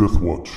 [0.00, 0.50] Death Watch.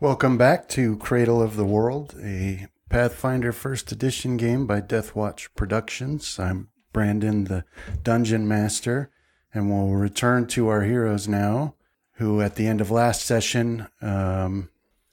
[0.00, 6.38] Welcome back to Cradle of the World, a Pathfinder First Edition game by Deathwatch Productions.
[6.38, 7.66] I'm Brandon, the
[8.02, 9.10] Dungeon Master,
[9.52, 11.74] and we'll return to our heroes now,
[12.12, 14.70] who at the end of last session, um,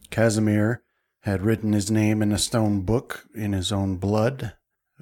[0.09, 0.83] Casimir
[1.23, 4.53] had written his name in a stone book in his own blood,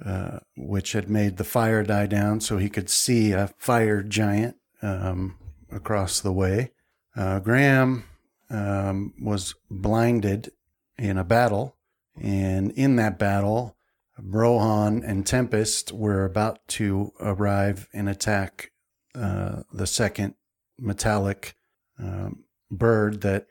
[0.04, 4.56] uh, which had made the fire die down so he could see a fire giant
[4.82, 5.36] um,
[5.70, 6.72] across the way.
[7.16, 8.04] Uh, Graham
[8.50, 10.50] um, was blinded
[10.98, 11.76] in a battle,
[12.20, 13.76] and in that battle,
[14.18, 18.70] Rohan and Tempest were about to arrive and attack
[19.14, 20.34] uh, the second
[20.78, 21.56] metallic
[21.98, 23.46] um, bird that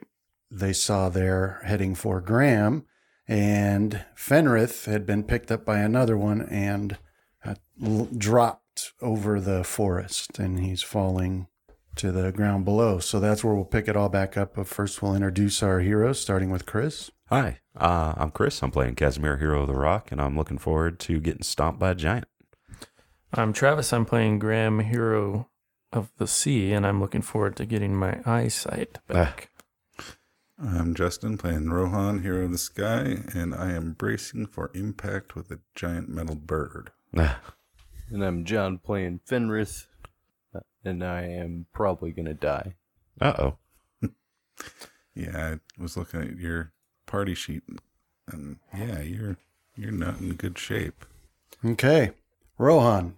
[0.51, 2.85] they saw there heading for Graham.
[3.27, 6.97] And Fenrith had been picked up by another one and
[7.45, 11.47] uh, l- dropped over the forest, and he's falling
[11.95, 12.99] to the ground below.
[12.99, 14.55] So that's where we'll pick it all back up.
[14.55, 17.11] But first, we'll introduce our heroes, starting with Chris.
[17.27, 18.61] Hi, uh, I'm Chris.
[18.61, 21.91] I'm playing Casimir, Hero of the Rock, and I'm looking forward to getting stomped by
[21.91, 22.25] a giant.
[23.33, 23.93] I'm Travis.
[23.93, 25.49] I'm playing Graham, Hero
[25.91, 29.49] of the Sea, and I'm looking forward to getting my eyesight back.
[30.65, 35.51] I'm Justin playing Rohan, Hero of the Sky, and I am bracing for impact with
[35.51, 36.91] a giant metal bird.
[38.09, 39.87] And I'm John playing Fenrith,
[40.53, 42.75] uh, and I am probably going to die.
[43.19, 43.57] Uh oh.
[45.15, 46.73] Yeah, I was looking at your
[47.07, 47.63] party sheet,
[48.31, 49.37] and yeah, you're
[49.75, 51.05] you're not in good shape.
[51.65, 52.11] Okay,
[52.59, 53.15] Rohan.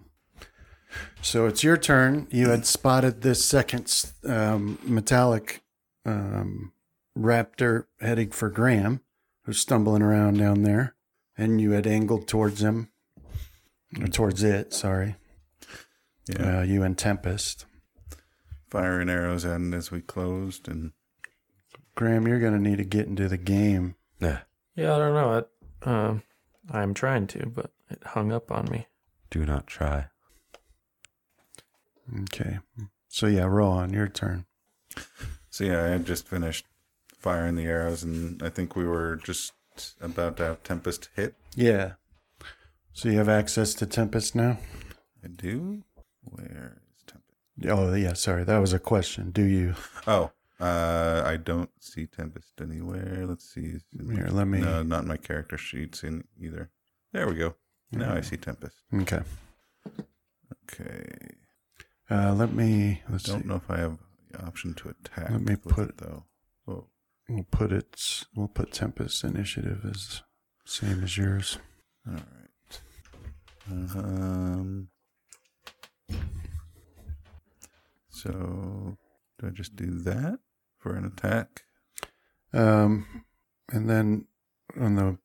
[1.21, 2.27] So it's your turn.
[2.29, 5.61] You had spotted this second um, metallic
[6.05, 6.71] um,
[7.17, 9.01] raptor heading for Graham,
[9.43, 10.95] who's stumbling around down there,
[11.37, 12.89] and you had angled towards him,
[13.99, 14.73] or towards it.
[14.73, 15.15] Sorry,
[16.27, 17.65] Yeah, uh, you and Tempest.
[18.69, 20.91] fire and arrows end as we closed, and
[21.95, 23.95] Graham, you're going to need to get into the game.
[24.19, 24.39] Nah,
[24.75, 25.37] Yeah, I don't know.
[25.37, 25.49] It,
[25.87, 26.23] um,
[26.69, 28.87] I'm trying to, but it hung up on me.
[29.29, 30.07] do not try.
[32.23, 32.59] Okay.
[33.07, 34.45] So yeah, Rohan, your turn.
[35.49, 36.65] so yeah, I had just finished
[37.25, 39.51] firing the arrows, and I think we were just
[39.99, 41.33] about to have Tempest hit.
[41.55, 41.93] Yeah.
[42.93, 44.59] So you have access to Tempest now?
[45.23, 45.81] I do.
[46.23, 47.67] Where is Tempest?
[47.67, 48.13] Oh, yeah.
[48.13, 49.31] Sorry, that was a question.
[49.31, 49.73] Do you?
[50.05, 53.25] Oh, uh, I don't see Tempest anywhere.
[53.27, 53.79] Let's see.
[54.13, 56.69] Here, let me- No, not in my character sheets in either.
[57.11, 57.55] There we go.
[57.91, 58.77] Now I see Tempest.
[58.93, 59.21] Okay.
[60.71, 61.05] Okay.
[62.07, 63.01] Uh, let me.
[63.09, 63.47] Let's Don't see.
[63.47, 63.97] know if I have
[64.31, 65.31] the option to attack.
[65.31, 66.25] Let me put- it, though.
[66.67, 66.85] Oh,
[67.27, 68.23] We'll put it.
[68.35, 70.21] We'll put Tempest initiative as
[70.65, 71.57] same as yours.
[72.07, 72.81] all right.
[73.97, 74.89] Um.
[78.09, 78.97] So,
[79.39, 80.39] do I just do that
[80.77, 81.63] for an attack?
[82.53, 83.23] Um,
[83.71, 84.25] and then
[84.79, 85.17] on the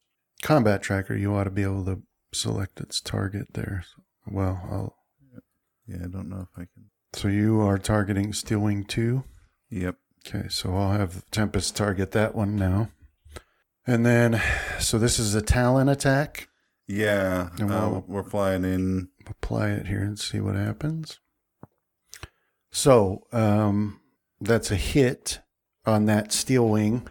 [0.43, 3.85] combat tracker, you ought to be able to select its target there.
[4.27, 4.97] Well, I'll,
[5.87, 6.91] Yeah, I don't know if I can.
[7.13, 9.25] so you are targeting Steelwing two.
[9.71, 9.97] Yep.
[10.27, 12.91] Okay, so I'll have Tempest target that one now.
[13.87, 14.41] And then,
[14.79, 16.49] so this is a Talon attack.
[16.87, 17.49] Yeah.
[17.59, 19.09] And uh, we'll- we're flying in.
[19.29, 21.21] Apply it here and see what happens.
[22.73, 24.01] So um,
[24.41, 25.41] that's a hit
[25.87, 27.07] on that Steel Wing.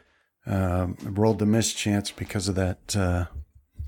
[0.45, 3.25] Um, rolled the mischance because of that uh,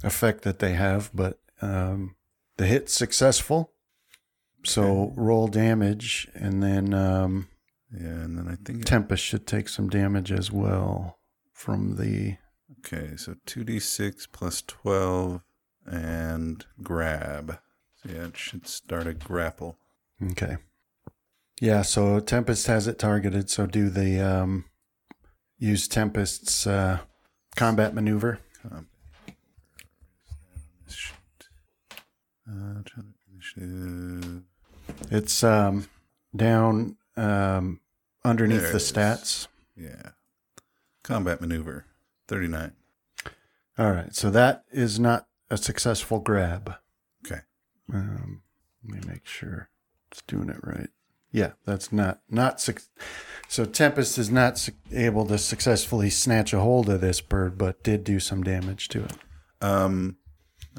[0.03, 2.15] effect that they have, but um,
[2.57, 3.73] the hit's successful.
[4.63, 7.47] So roll damage, and then um,
[7.93, 8.85] Yeah, and then I think.
[8.85, 11.19] Tempest should take some damage as well
[11.53, 12.37] from the.
[12.79, 15.41] Okay, so 2d6 plus 12
[15.85, 17.59] and grab.
[17.97, 19.77] So yeah, it should start a grapple.
[20.31, 20.57] Okay.
[21.59, 23.49] Yeah, so Tempest has it targeted.
[23.49, 24.65] So do the um,
[25.59, 26.99] use Tempest's uh,
[27.55, 28.39] combat maneuver.
[28.69, 28.87] Um.
[32.51, 34.43] Uh, trying to initiative.
[35.09, 35.87] It's um,
[36.35, 37.79] down um,
[38.25, 39.47] underneath There the stats.
[39.75, 40.11] Yeah.
[41.03, 41.85] Combat maneuver.
[42.27, 42.73] 39.
[43.77, 46.75] All right, so that is not a successful grab.
[47.25, 47.41] Okay.
[47.93, 48.43] Um,
[48.83, 49.69] let me make sure
[50.11, 50.89] it's doing it right.
[51.31, 52.81] Yeah, that's not not suc
[53.47, 53.63] so.
[53.63, 58.03] Tempest is not su- able to successfully snatch a hold of this bird, but did
[58.03, 59.13] do some damage to it.
[59.61, 60.17] Um,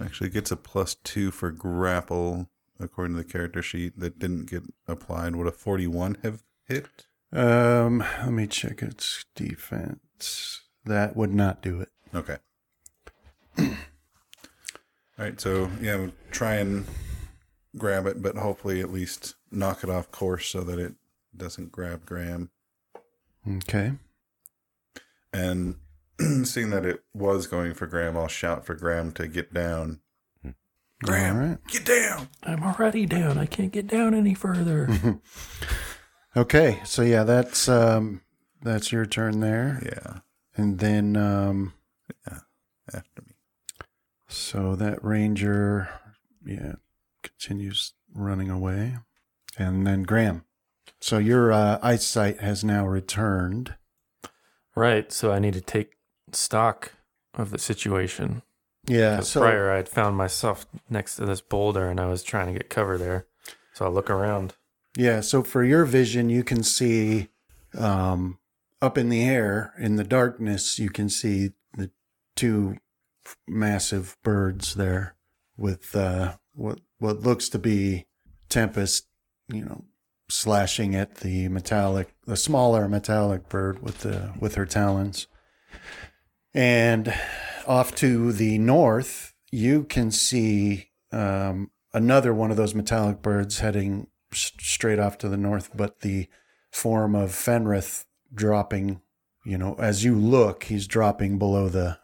[0.01, 2.51] actually gets a plus two for grapple
[2.83, 5.37] according to the character sheet that didn't get applied.
[5.37, 7.07] Would a 41 have hit?
[7.33, 10.63] Um, let me check its defense.
[10.85, 11.89] That would not do it.
[12.15, 12.37] Okay.
[13.59, 13.67] All
[15.19, 16.85] right, so yeah, try and
[17.77, 20.95] grab it, but hopefully at least knock it off course so that it
[21.37, 22.51] doesn't grab Graham.
[23.49, 23.93] Okay.
[25.33, 25.77] And
[26.45, 30.01] seeing that it was going for Graham, I'll shout for Graham to get down.
[31.03, 31.59] Graham, All right.
[31.69, 32.29] get down!
[32.43, 33.39] I'm already down.
[33.39, 35.21] I can't get down any further.
[36.35, 36.81] Okay.
[36.85, 38.23] So yeah, that's um
[38.63, 39.83] that's your turn there.
[39.85, 40.21] Yeah,
[40.57, 41.75] And then um
[42.27, 42.39] yeah,
[42.95, 43.35] after me.
[44.29, 45.91] so that ranger
[46.47, 46.77] yeah
[47.23, 48.97] continues running away.
[49.59, 50.45] And then Graham.
[51.01, 53.75] So your uh, eyesight has now returned.
[54.75, 55.13] right.
[55.13, 55.97] So I need to take
[56.33, 56.93] stock
[57.35, 58.41] of the situation.
[58.87, 59.21] Yeah.
[59.21, 62.53] So prior, I had found myself next to this boulder and I was trying to
[62.53, 63.27] get cover there.
[63.75, 64.55] So I look around.
[64.97, 67.29] Yeah, so for your vision, you can see
[67.79, 68.39] um,
[68.83, 70.79] up in the air in the darkness.
[70.79, 71.91] You can see the
[72.37, 72.77] two
[73.49, 75.15] massive birds there
[75.57, 78.07] with uh, what what looks to be
[78.51, 79.07] tempest.
[79.49, 79.85] You know,
[80.29, 85.27] slashing at the metallic, the smaller metallic bird with the with her talons.
[86.53, 87.15] And
[87.67, 94.07] off to the north, you can see um, another one of those metallic birds heading
[94.33, 96.29] s- straight off to the north, but the
[96.71, 98.05] form of Fenrith
[98.35, 99.01] dropping,
[99.45, 101.99] you know, as you look, he's dropping below the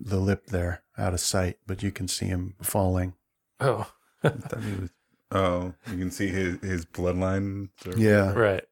[0.00, 3.14] the lip there, out of sight, but you can see him falling.
[3.60, 3.88] Oh,
[4.24, 4.90] I thought he was.
[5.30, 7.68] Oh, you can see his his bloodline.
[7.86, 8.64] or- Yeah, right.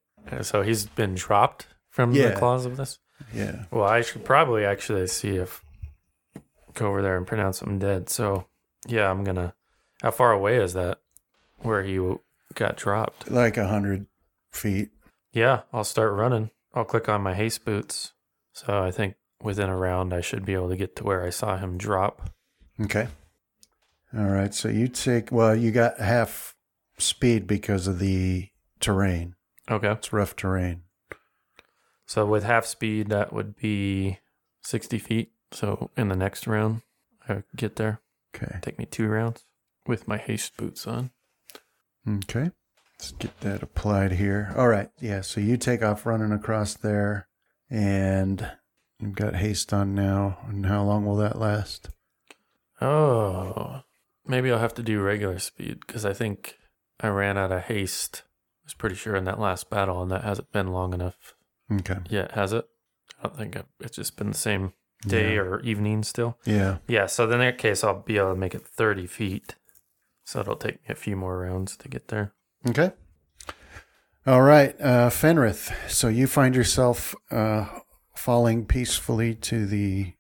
[0.43, 2.31] So he's been dropped from Yeah.
[2.31, 2.99] the claws of this?
[3.33, 3.67] yeah.
[3.71, 5.63] Well, I should probably actually see if
[6.77, 8.09] go over there and pronounce him dead.
[8.09, 8.47] So,
[8.87, 9.55] yeah, I'm gonna.
[10.03, 11.01] How far away is that?
[11.59, 11.99] Where he
[12.55, 13.31] got dropped?
[13.31, 14.07] Like a hundred
[14.51, 14.91] feet.
[15.33, 16.51] Yeah, I'll start running.
[16.75, 18.13] I'll click on my haste boots.
[18.53, 21.31] So I think within a round, I should be able to get to where I
[21.31, 22.31] saw him drop.
[22.81, 23.09] Okay.
[24.17, 24.55] All right.
[24.55, 26.55] So you take well, you got half
[26.99, 28.49] speed because of the
[28.81, 29.35] terrain.
[29.71, 29.91] Okay.
[29.91, 30.83] It's rough terrain.
[32.07, 34.19] So with half speed, that would be
[34.63, 35.33] 60 feet.
[35.53, 36.83] So in the next round,
[37.29, 38.01] I get there.
[38.35, 38.59] Okay.
[38.63, 39.45] Take me two rounds
[39.87, 41.11] with my haste boots on.
[42.09, 42.51] Okay.
[42.99, 44.53] Let's get that applied here.
[44.57, 44.91] All right.
[45.01, 45.21] Yeah.
[45.21, 47.29] So you take off running across there
[47.71, 48.51] and
[49.01, 50.39] you've got haste on now.
[50.49, 51.89] And how long will that last?
[52.81, 53.83] Oh,
[54.27, 56.57] maybe I'll have to do regular speed because I think
[57.01, 58.23] I ran out of haste.
[58.27, 61.35] I was pretty sure in that last battle, and that hasn't been long enough
[61.73, 61.99] Okay.
[62.11, 62.67] yet, has it?
[63.19, 64.73] I don't think I've, it's just been the same
[65.07, 65.41] day Yeah.
[65.41, 66.39] or evening still.
[66.45, 66.79] Yeah.
[66.89, 69.55] Yeah, so in that case, I'll be able to make it 30 feet.
[70.25, 72.33] So it'll take me a few more rounds to get there.
[72.69, 72.93] Okay.
[74.27, 74.75] All right.
[74.81, 75.73] Uh, Fenrith.
[75.89, 77.67] So you find yourself uh,
[78.17, 80.15] falling peacefully to the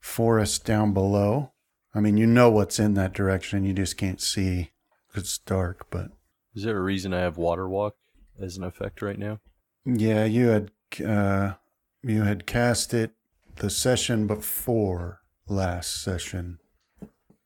[0.00, 1.52] forest down below.
[1.94, 3.64] I mean, you know what's in that direction.
[3.64, 4.72] You just can't see
[5.12, 6.10] 'cause it's dark, but
[6.54, 7.96] Is there a reason I have water walk
[8.40, 9.40] as an effect right now?
[9.84, 10.70] Yeah, you had
[11.04, 11.54] uh,
[12.02, 13.12] you had cast it
[13.56, 16.58] the session before last session.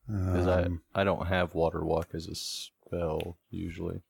[0.06, 4.02] Because Um, I I don't have water walk as a spell usually.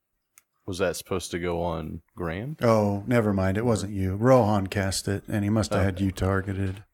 [0.66, 2.56] Was that supposed to go on Graham?
[2.62, 3.58] oh, never mind.
[3.58, 4.14] It wasn't you.
[4.14, 6.84] Rohan cast it, and he must have had you targeted.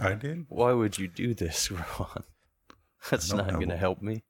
[0.00, 0.46] I did.
[0.48, 2.22] Why would you do this, Rohan?
[3.10, 4.22] That's don't going to help me.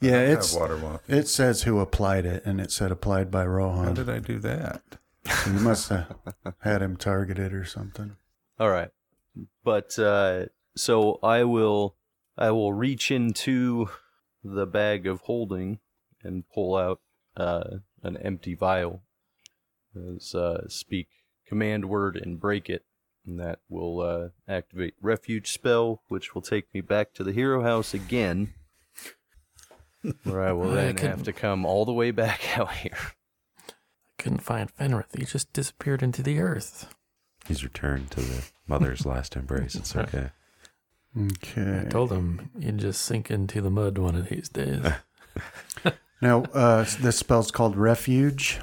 [0.00, 1.02] Yeah, I don't it's have water walk.
[1.08, 3.84] it says who applied it, and it said applied by Rohan.
[3.84, 4.82] How did I do that?
[5.26, 6.14] So you must have
[6.60, 8.16] had him targeted or something.
[8.58, 8.90] All right,
[9.64, 10.46] but uh,
[10.76, 11.96] so I will
[12.36, 13.88] I will reach into
[14.44, 15.78] the bag of holding
[16.22, 17.00] and pull out
[17.36, 19.02] uh, an empty vial.
[19.94, 21.08] As uh, speak
[21.46, 22.84] command word and break it,
[23.26, 27.62] and that will uh, activate refuge spell, which will take me back to the hero
[27.62, 28.54] house again,
[30.24, 32.96] where I will I then have couldn't- to come all the way back out here.
[33.68, 35.18] I couldn't find Fenrith.
[35.18, 36.94] He just disappeared into the earth.
[37.46, 39.74] He's returned to the mother's last embrace.
[39.74, 40.30] It's okay.
[41.18, 41.84] Okay.
[41.86, 44.80] I told him you'd just sink into the mud one of these days.
[46.22, 48.60] Now, uh, this spell's called Refuge.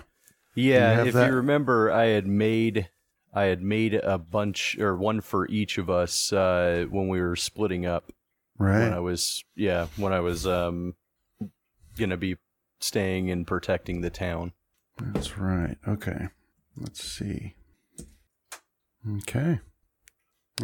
[0.56, 1.27] Yeah, have if that?
[1.27, 2.89] you remember, I had made
[3.34, 7.36] I had made a bunch or one for each of us uh, when we were
[7.36, 8.13] splitting up.
[8.58, 8.79] Right.
[8.79, 10.96] When I was yeah, when I was um
[11.98, 12.38] gonna be
[12.79, 14.53] staying and protecting the town.
[14.98, 15.77] That's right.
[15.86, 16.29] Okay.
[16.77, 17.56] Let's see.
[19.18, 19.60] Okay.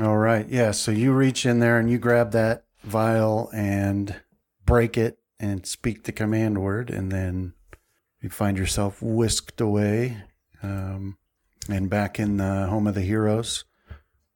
[0.01, 0.47] All right.
[0.49, 0.71] Yeah.
[0.71, 4.15] So you reach in there and you grab that vial and
[4.65, 7.53] break it and speak the command word, and then
[8.21, 10.23] you find yourself whisked away
[10.63, 11.17] um,
[11.69, 13.65] and back in the home of the heroes,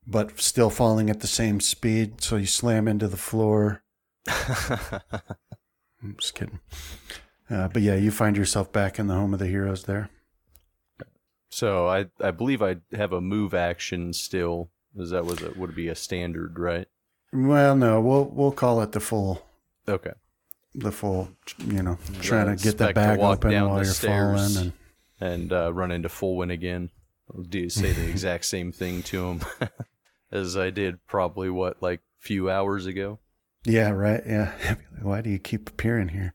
[0.06, 2.22] but still falling at the same speed.
[2.22, 3.84] So you slam into the floor
[6.02, 6.60] I'm just kidding.
[7.50, 10.10] Uh, but yeah, you find yourself back in the home of the heroes there.
[11.50, 14.70] So I I believe I have a move action still.
[15.00, 16.88] Is that was it would be a standard, right?
[17.32, 19.46] Well, no, we'll we'll call it the full
[19.88, 20.12] Okay.
[20.76, 21.30] the full.
[21.66, 24.74] You know, trying to get to bag open down while you're falling, and
[25.20, 26.90] and uh, run into Fullwin again.
[27.34, 29.42] I'll do say the exact same thing to him
[30.32, 33.20] as I did probably what like few hours ago.
[33.66, 34.76] yeah, right, yeah.
[35.02, 36.34] Why do you keep appearing here?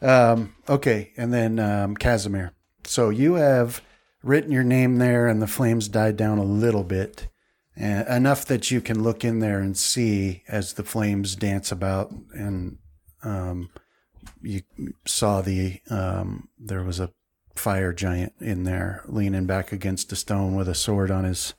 [0.00, 2.52] Um, okay, and then um, Casimir.
[2.84, 3.80] So you have
[4.22, 7.28] written your name there, and the flames died down a little bit,
[7.76, 12.78] enough that you can look in there and see as the flames dance about, and
[13.22, 13.70] um,
[14.42, 14.62] you
[15.06, 17.10] saw the um, there was a
[17.54, 21.54] fire giant in there leaning back against a stone with a sword on his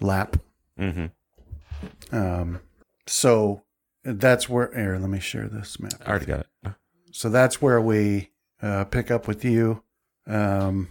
[0.00, 0.36] lap.
[0.78, 2.16] Mm-hmm.
[2.16, 2.60] Um,
[3.06, 3.62] so
[4.04, 4.72] that's where.
[4.74, 5.94] Here, let me share this map.
[6.04, 6.72] I already got it.
[7.12, 9.82] So that's where we uh, pick up with you.
[10.26, 10.90] Um,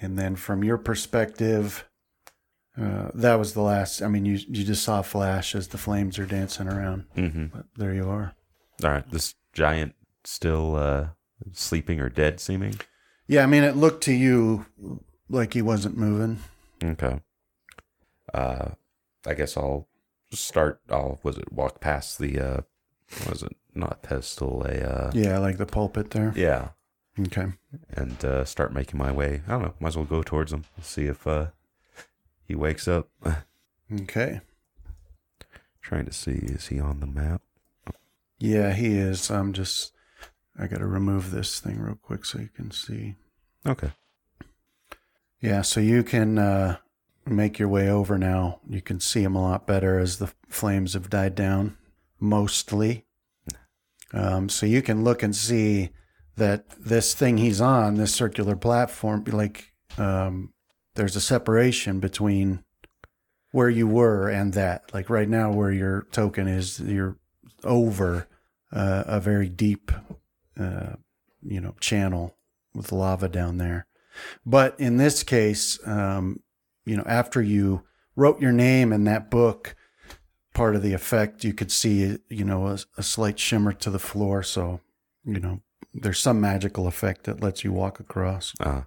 [0.00, 1.88] and then from your perspective,
[2.80, 4.02] uh, that was the last.
[4.02, 7.04] I mean, you you just saw a flash as the flames are dancing around.
[7.16, 7.46] Mm-hmm.
[7.46, 8.34] But there you are.
[8.84, 9.08] All right.
[9.10, 11.08] This giant still uh,
[11.52, 12.80] sleeping or dead seeming?
[13.26, 14.66] Yeah, I mean, it looked to you
[15.28, 16.38] like he wasn't moving.
[16.82, 17.20] Okay.
[18.32, 18.70] Uh,
[19.26, 19.88] I guess I'll
[20.32, 20.80] start.
[20.90, 22.60] I'll was it walk past the uh,
[23.28, 26.32] was it not a pedestal a uh, Yeah, like the pulpit there.
[26.36, 26.68] yeah,
[27.18, 27.46] Okay.
[27.94, 29.42] and uh, start making my way.
[29.46, 29.74] I don't know.
[29.80, 30.64] Might as well go towards him.
[30.80, 31.46] See if uh,
[32.44, 33.08] he wakes up.
[33.92, 34.40] Okay.
[35.82, 37.42] Trying to see is he on the map?
[38.38, 39.30] Yeah, he is.
[39.30, 39.92] I'm just.
[40.58, 43.14] I got to remove this thing real quick so you can see.
[43.66, 43.92] Okay.
[45.40, 46.76] Yeah, so you can uh,
[47.26, 48.60] make your way over now.
[48.68, 51.76] You can see him a lot better as the flames have died down,
[52.20, 53.06] mostly.
[54.12, 55.90] Um, so you can look and see
[56.36, 60.52] that this thing he's on, this circular platform, like um,
[60.94, 62.64] there's a separation between
[63.50, 64.92] where you were and that.
[64.92, 67.16] Like right now, where your token is, you're
[67.64, 68.28] over
[68.72, 69.92] uh, a very deep,
[70.58, 70.94] uh,
[71.42, 72.36] you know, channel
[72.74, 73.86] with lava down there.
[74.44, 76.40] But in this case, um,
[76.84, 77.82] you know, after you
[78.16, 79.74] wrote your name in that book,
[80.54, 83.98] part of the effect you could see, you know, a, a slight shimmer to the
[83.98, 84.42] floor.
[84.42, 84.80] So,
[85.24, 85.60] you know,
[85.94, 88.54] there's some magical effect that lets you walk across.
[88.60, 88.82] Uh,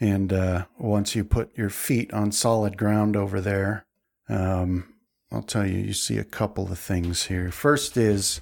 [0.00, 3.84] And uh, once you put your feet on solid ground over there,
[4.28, 4.94] um,
[5.32, 7.50] I'll tell you, you see a couple of things here.
[7.50, 8.40] First is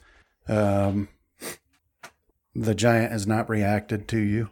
[0.49, 1.09] um,
[2.55, 4.51] the giant has not reacted to you,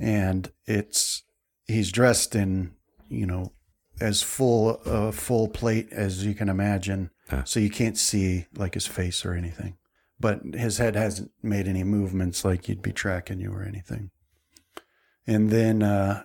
[0.00, 1.22] and it's
[1.66, 2.72] he's dressed in
[3.08, 3.52] you know
[4.00, 7.44] as full a full plate as you can imagine, Huh.
[7.44, 9.76] so you can't see like his face or anything.
[10.18, 14.10] But his head hasn't made any movements like you'd be tracking you or anything.
[15.26, 16.22] And then uh,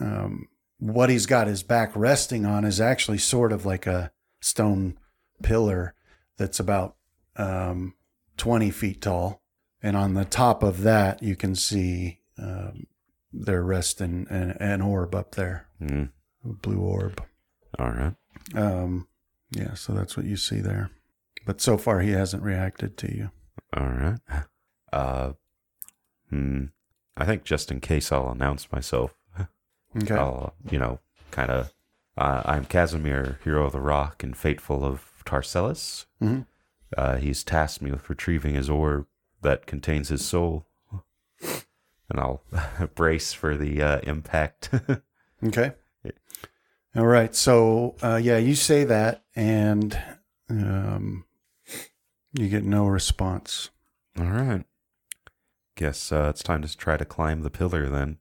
[0.00, 4.98] um, what he's got his back resting on is actually sort of like a stone
[5.42, 5.94] pillar
[6.36, 6.96] that's about
[7.36, 7.94] um,
[8.36, 9.42] 20 feet tall.
[9.82, 12.86] And on the top of that, you can see um,
[13.32, 16.10] they're resting an, an orb up there, mm,
[16.44, 17.22] a blue orb.
[17.78, 18.14] all right.
[18.54, 19.06] Um,
[19.50, 20.90] yeah, so that's what you see there.
[21.46, 23.30] But so far, he hasn't reacted to you.
[23.76, 24.18] All right.
[24.92, 25.32] Uh,
[26.30, 26.64] hmm.
[27.16, 29.14] I think just in case I'll announce myself.
[29.96, 30.14] Okay.
[30.14, 31.72] I'll, you know, kind of.
[32.16, 36.06] Uh, I'm Casimir, hero of the rock and fateful of Tarcellus.
[36.20, 36.46] Mhm.
[36.96, 39.06] Uh, he's tasked me with retrieving his orb
[39.42, 40.66] that contains his soul,
[41.40, 42.42] and I'll
[42.94, 44.70] brace for the uh, impact.
[45.46, 45.70] Okay.
[46.96, 47.32] All right.
[47.32, 49.96] So, uh, yeah, you say that, and
[50.50, 51.26] um,
[52.32, 53.70] you get no response.
[54.18, 54.64] All right.
[55.76, 58.18] Guess uh, it's time to try to climb the pillar then.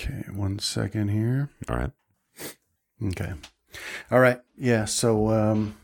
[0.00, 1.50] Okay, one second here.
[1.68, 1.90] All right.
[3.04, 3.32] Okay.
[4.10, 4.40] All right.
[4.56, 4.86] Yeah.
[4.86, 5.76] So, um,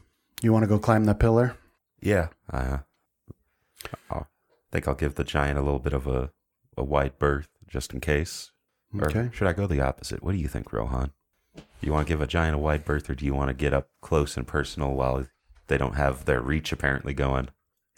[0.42, 1.56] you want to go climb the pillar?
[2.00, 2.28] Yeah.
[2.50, 2.78] I uh,
[4.10, 4.28] I'll,
[4.72, 6.30] think I'll give the giant a little bit of a,
[6.76, 8.52] a wide berth just in case.
[8.98, 9.20] Okay.
[9.20, 10.22] Or should I go the opposite?
[10.22, 11.12] What do you think, Rohan?
[11.82, 13.74] You want to give a giant a wide berth, or do you want to get
[13.74, 15.26] up close and personal while
[15.66, 17.48] they don't have their reach apparently going?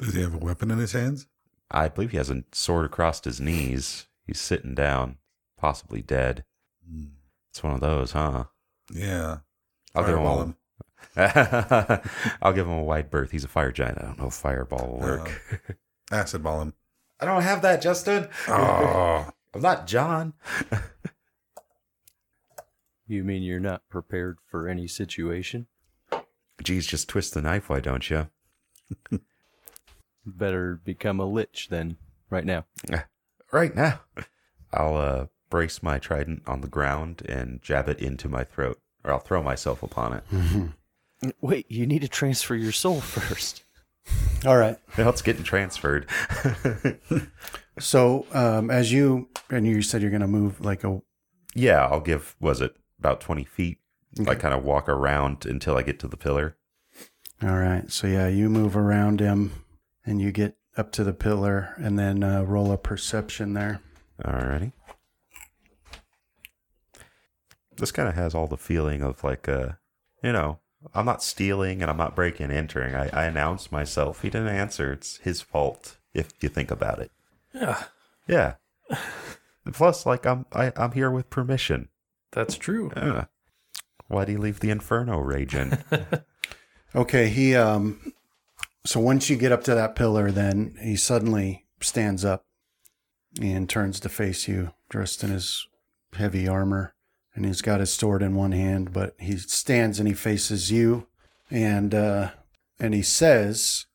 [0.01, 1.29] Does he have a weapon in his hands?
[1.71, 4.07] I believe he has a sword across his knees.
[4.27, 5.19] He's sitting down,
[5.59, 6.45] possibly dead.
[6.88, 7.05] Hmm.
[7.50, 8.45] It's one of those, huh?
[8.93, 9.38] Yeah.
[9.95, 10.57] I'll Fireball give him.
[11.17, 12.11] A,
[12.43, 13.31] I'll give him a wide berth.
[13.31, 13.99] He's a fire giant.
[13.99, 15.43] I don't know if fireball will work.
[16.11, 16.75] Acid ball him.
[17.21, 18.29] I don't have that, Justin.
[18.47, 19.29] Oh.
[19.55, 20.35] I'm not John.
[23.09, 25.67] You mean you're not prepared for any situation?
[26.62, 28.29] Geez, just twist the knife, why don't you?
[30.27, 31.97] better become a lich then,
[32.29, 32.67] right now.
[33.50, 34.00] Right now,
[34.73, 39.12] I'll uh, brace my trident on the ground and jab it into my throat, or
[39.12, 41.33] I'll throw myself upon it.
[41.40, 43.64] Wait, you need to transfer your soul first.
[44.47, 44.78] All right.
[44.97, 46.07] Now it's getting transferred.
[47.81, 51.00] So um, as you and you said you're going to move like a
[51.55, 52.37] yeah, I'll give.
[52.40, 53.78] Was it about twenty feet?
[54.26, 56.57] I kind of walk around until I get to the pillar.
[57.43, 57.90] All right.
[57.90, 59.64] So yeah, you move around him
[60.05, 63.81] and you get up to the pillar and then uh, roll a perception there.
[64.25, 64.73] Alrighty.
[67.79, 69.71] This kind of has all the feeling of like, uh,
[70.23, 70.59] you know,
[70.95, 72.95] I'm not stealing and I'm not breaking and entering.
[72.95, 74.23] I, I announced myself.
[74.23, 74.93] He didn't answer.
[74.93, 77.11] It's his fault if you think about it.
[77.55, 77.85] Yeah,
[78.27, 78.55] Yeah.
[79.73, 81.89] Plus, like, I'm I, I'm here with permission.
[82.33, 82.91] that's true.
[82.97, 83.25] Uh,
[84.07, 85.79] why'd he leave the inferno raging?
[86.95, 88.15] Okay, he um
[88.87, 92.47] so once you get up to that pillar then he suddenly stands up
[93.43, 95.67] and turns to face you dressed in his
[96.15, 96.95] heavy armor
[97.38, 101.07] and he's got his sword in one hand but he stands and he faces you
[101.50, 102.30] and uh
[102.78, 103.87] and he says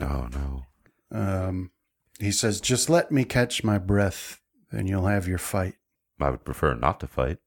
[0.00, 0.66] oh no.
[1.10, 1.70] um
[2.18, 4.40] he says just let me catch my breath
[4.74, 5.74] and you'll have your fight.
[6.20, 7.38] I would prefer not to fight.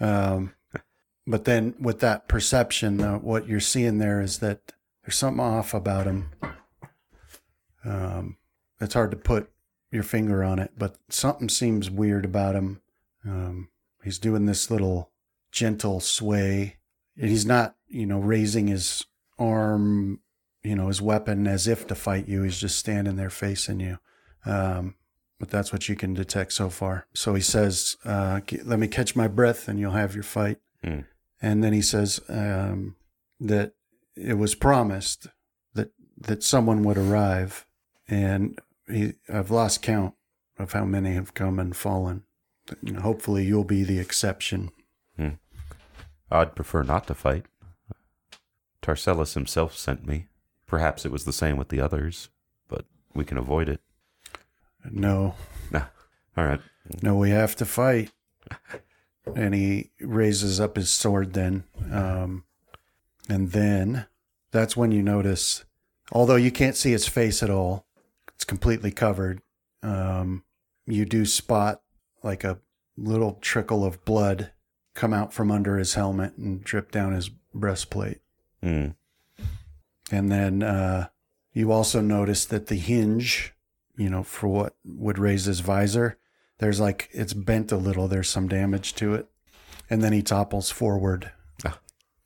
[0.00, 0.54] Um,
[1.26, 4.72] but then with that perception, uh, what you're seeing there is that
[5.02, 6.30] there's something off about him.
[7.84, 8.36] Um,
[8.80, 9.50] it's hard to put
[9.90, 12.80] your finger on it, but something seems weird about him.
[13.26, 13.68] Um,
[14.04, 15.10] he's doing this little
[15.50, 16.76] gentle sway.
[17.16, 19.04] And he's not, you know, raising his
[19.38, 20.20] arm,
[20.62, 22.42] you know, his weapon as if to fight you.
[22.42, 23.98] He's just standing there facing you.
[24.44, 24.96] Um,
[25.38, 27.06] but that's what you can detect so far.
[27.14, 31.00] So he says, uh, "Let me catch my breath, and you'll have your fight." Hmm.
[31.42, 32.96] And then he says um,
[33.40, 33.74] that
[34.16, 35.26] it was promised
[35.74, 37.66] that that someone would arrive,
[38.08, 38.58] and
[38.88, 40.14] he, I've lost count
[40.58, 42.22] of how many have come and fallen.
[42.82, 44.70] Know, hopefully, you'll be the exception.
[46.30, 47.44] I'd prefer not to fight.
[48.82, 50.26] Tarcellus himself sent me.
[50.66, 52.28] Perhaps it was the same with the others,
[52.68, 53.80] but we can avoid it.
[54.90, 55.34] No,
[55.70, 55.84] Nah.
[56.36, 56.60] All right.
[57.02, 58.10] no, we have to fight.
[59.36, 61.64] And he raises up his sword then.
[61.92, 62.44] Um,
[63.28, 64.06] and then
[64.50, 65.64] that's when you notice,
[66.12, 67.86] although you can't see his face at all,
[68.34, 69.40] it's completely covered.
[69.82, 70.42] Um,
[70.86, 71.80] you do spot
[72.24, 72.58] like a
[72.96, 74.50] little trickle of blood
[74.94, 78.20] come out from under his helmet and drip down his breastplate.
[78.62, 78.88] Hmm.
[80.10, 81.08] And then uh,
[81.52, 83.54] you also notice that the hinge,
[83.96, 86.18] you know, for what would raise his visor,
[86.58, 88.08] there's like it's bent a little.
[88.08, 89.28] There's some damage to it,
[89.90, 91.32] and then he topples forward,
[91.64, 91.80] Ah.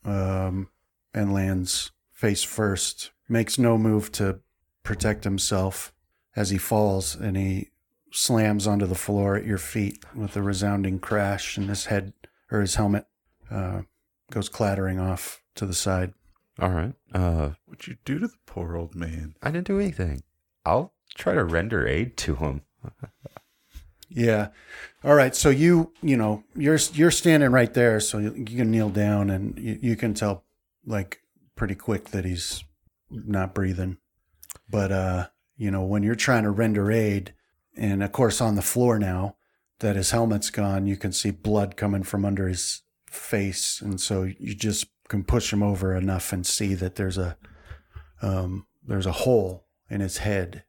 [0.05, 0.69] um,
[1.15, 3.11] and lands face first.
[3.29, 4.41] Makes no move to
[4.83, 5.93] protect himself
[6.37, 7.71] as he falls, and he
[8.11, 12.13] slams onto the floor at your feet with a resounding crash, and his head
[12.51, 13.07] or his helmet
[13.51, 13.83] uh,
[14.31, 16.15] goes clattering off to the side.
[16.61, 16.95] All right.
[17.15, 19.35] Uh, What'd you do to the poor old man?
[19.43, 20.23] I didn't do anything.
[20.65, 22.63] I'll try to render aid to him.
[24.11, 24.49] Yeah.
[25.05, 25.37] All right.
[25.37, 29.29] So you, you know, you're you're standing right there, so you, you can kneel down,
[29.29, 30.45] and you, you can tell,
[30.87, 31.21] like,
[31.57, 32.65] pretty quick that he's
[33.11, 33.99] not breathing.
[34.71, 37.35] But uh, you know, when you're trying to render aid,
[37.79, 39.37] and of course on the floor now
[39.81, 44.25] that his helmet's gone, you can see blood coming from under his face, and so
[44.25, 47.37] you just can push him over enough and see that there's a
[48.21, 50.65] um, there's a hole in his head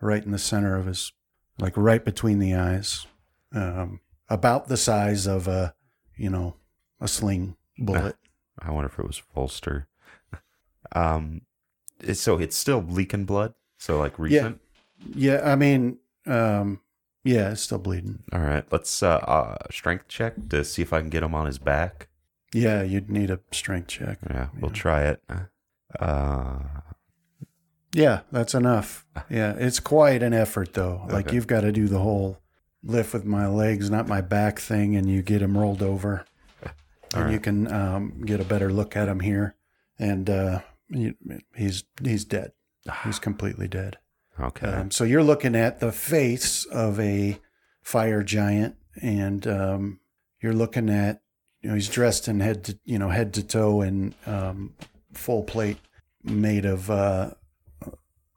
[0.00, 1.12] right in the center of his,
[1.58, 3.06] like right between the eyes,
[3.54, 5.74] um, about the size of a,
[6.16, 6.56] you know,
[7.00, 8.16] a sling bullet.
[8.58, 9.86] I wonder if it was Volster.
[10.92, 11.42] um,
[12.12, 13.54] so it's still leaking blood.
[13.78, 14.60] So like recent.
[15.14, 15.34] Yeah.
[15.34, 16.80] yeah, I mean, um,
[17.24, 18.22] yeah, it's still bleeding.
[18.32, 18.64] All right.
[18.70, 22.08] Let's uh, uh strength check to see if I can get him on his back.
[22.54, 24.18] Yeah, you'd need a strength check.
[24.28, 25.22] Yeah, we'll try it.
[25.98, 26.58] Uh,
[27.94, 29.06] Yeah, that's enough.
[29.30, 31.06] Yeah, it's quite an effort though.
[31.08, 31.34] Like Okay.
[31.36, 32.38] you've got to do the whole
[32.82, 36.24] lift with my legs, not my back thing, and you get him rolled over,
[37.14, 39.54] and you can um, get a better look at him here.
[39.98, 40.60] And uh,
[41.54, 42.52] he's he's dead.
[43.04, 43.98] He's completely dead.
[44.42, 44.66] Okay.
[44.68, 47.38] Um, so you're looking at the face of a
[47.82, 50.00] fire giant, and um,
[50.40, 51.22] you're looking at
[51.60, 54.74] you know he's dressed in head to you know head to toe in um,
[55.12, 55.78] full plate
[56.24, 57.30] made of uh,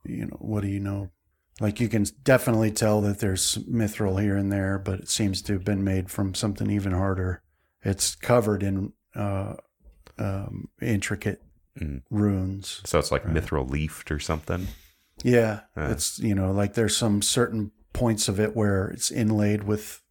[0.04, 1.10] you know what do you know
[1.62, 5.54] like you can definitely tell that there's mithril here and there, but it seems to
[5.54, 7.42] have been made from something even harder.
[7.82, 9.54] It's covered in uh,
[10.18, 11.42] um, intricate
[11.78, 12.04] Mm.
[12.10, 12.80] runes.
[12.86, 13.34] so it's like right.
[13.36, 14.70] mithril leafed or something.
[15.24, 15.92] Yeah, Yeah.
[15.92, 20.02] it's you know like there's some certain points of it where it's inlaid with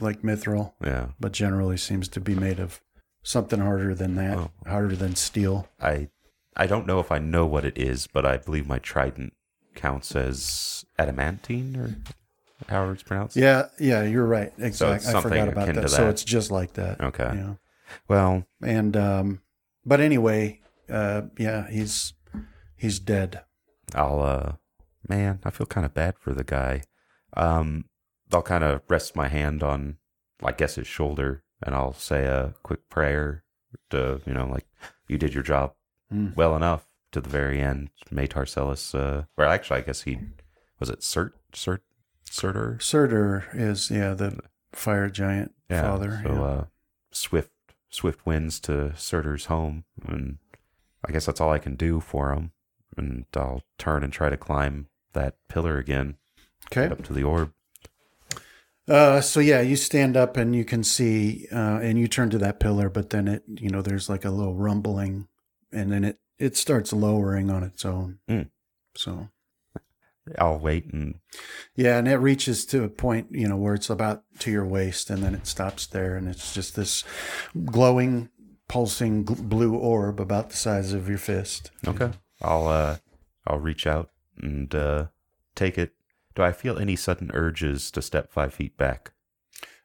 [0.00, 1.08] like mithril, Yeah.
[1.20, 2.80] but generally seems to be made of
[3.22, 4.50] something harder than that, Oh.
[4.66, 5.68] harder than steel.
[5.80, 6.08] I
[6.56, 9.32] I don't know if I know what it is, but I believe my trident
[9.74, 11.96] counts as adamantine or
[12.68, 13.36] however it's pronounced.
[13.36, 14.52] Yeah, yeah, you're right.
[14.58, 15.14] Exactly.
[15.14, 15.88] I forgot about akin that.
[15.90, 17.00] So it's just like that.
[17.00, 17.30] Okay.
[17.34, 17.54] Yeah.
[18.08, 19.40] Well, And um
[19.84, 22.14] but anyway, uh yeah, he's
[22.76, 23.42] he's dead.
[23.94, 24.52] I'll uh
[25.08, 26.82] man, I feel kind of bad for the guy.
[27.36, 27.86] Um
[28.32, 29.96] I'll kind of rest my hand on
[30.42, 33.44] I guess his shoulder and I'll say a quick prayer
[33.90, 34.66] to, you know, like
[35.08, 35.74] you did your job
[36.12, 36.36] Mm.
[36.36, 37.88] well enough to the very end.
[38.10, 40.18] May Tarcellus uh or actually I guess he
[40.78, 41.78] was it Cert Cert
[42.30, 42.78] Surtur?
[42.80, 44.38] Surtur is yeah, the
[44.72, 45.82] fire giant Yeah.
[45.82, 46.20] father.
[46.24, 46.40] So yeah.
[46.42, 46.64] uh
[47.12, 47.50] swift
[47.90, 50.38] swift winds to Surtur's home and
[51.06, 52.52] I guess that's all I can do for him.
[52.96, 56.16] And I'll turn and try to climb that pillar again.
[56.70, 56.86] okay.
[56.86, 57.52] Up to the orb.
[58.88, 62.38] Uh, so yeah, you stand up and you can see, uh, and you turn to
[62.38, 65.28] that pillar, but then it, you know, there's like a little rumbling,
[65.72, 68.18] and then it it starts lowering on its own.
[68.28, 68.50] Mm.
[68.96, 69.28] So
[70.38, 71.20] I'll wait and
[71.76, 75.10] yeah, and it reaches to a point, you know, where it's about to your waist,
[75.10, 77.04] and then it stops there, and it's just this
[77.64, 78.30] glowing,
[78.68, 81.70] pulsing gl- blue orb about the size of your fist.
[81.86, 82.10] okay.
[82.42, 82.96] I'll uh
[83.46, 85.06] I'll reach out and uh
[85.54, 85.92] take it.
[86.34, 89.12] Do I feel any sudden urges to step five feet back?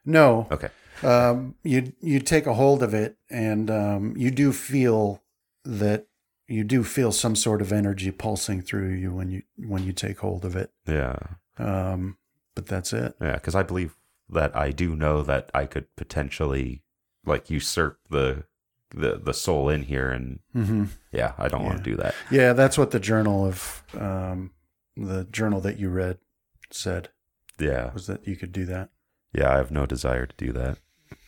[0.04, 0.68] No, Okay.
[1.02, 5.22] um, you you take a hold of it, and um, you do feel
[5.64, 6.06] that
[6.46, 10.20] you do feel some sort of energy pulsing through you when you when you take
[10.20, 10.70] hold of it.
[10.86, 11.16] Yeah.
[11.58, 12.16] Um,
[12.54, 13.14] but that's it.
[13.20, 13.96] Yeah, because I believe
[14.30, 16.82] that I do know that I could potentially
[17.26, 18.44] like usurp the
[18.90, 22.14] the the soul in here and hmm yeah, I don't want to do that.
[22.30, 24.52] Yeah, that's what the journal of um,
[24.96, 26.18] the journal that you read
[26.70, 27.08] said
[27.58, 27.92] Yeah.
[27.94, 28.90] was that you could do that.
[29.32, 30.78] Yeah, I have no desire to do that.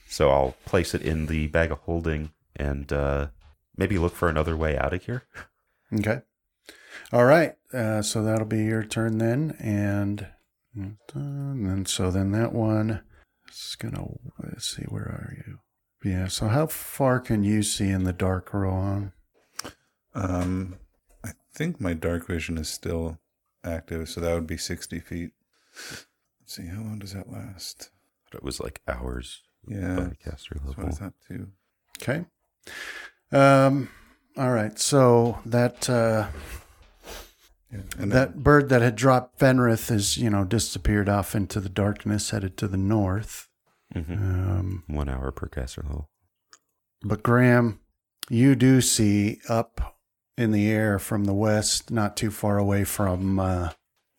[0.09, 3.29] So I'll place it in the bag of holding and uh,
[3.77, 5.23] maybe look for another way out of here.
[5.93, 6.21] Okay.
[7.13, 7.57] All right.
[7.73, 10.25] Uh, so that'll be your turn then, and
[10.75, 13.01] and then so then that one
[13.51, 14.07] is gonna
[14.39, 15.59] let's see where are you?
[16.03, 16.29] Yeah.
[16.29, 19.13] So how far can you see in the dark, Rohan?
[20.15, 20.77] Um,
[21.25, 23.19] I think my dark vision is still
[23.63, 25.31] active, so that would be 60 feet.
[26.41, 27.91] Let's see, how long does that last?
[28.31, 30.97] But it was like hours Yeah, by caster that's what I level.
[30.97, 31.49] thought too.
[32.03, 32.25] Okay.
[33.33, 33.91] Um.
[34.37, 34.79] All right.
[34.79, 36.29] So that uh,
[37.73, 37.81] Yeah.
[37.99, 42.31] And that bird that had dropped Fenrith is you know disappeared off into the darkness,
[42.31, 43.49] headed to the north.
[43.93, 44.85] Hmm Um.
[44.87, 46.09] One hour per caster level.
[47.03, 47.81] But Graham,
[48.29, 49.97] you do see up
[50.37, 53.71] in the air from the west, not too far away from uh,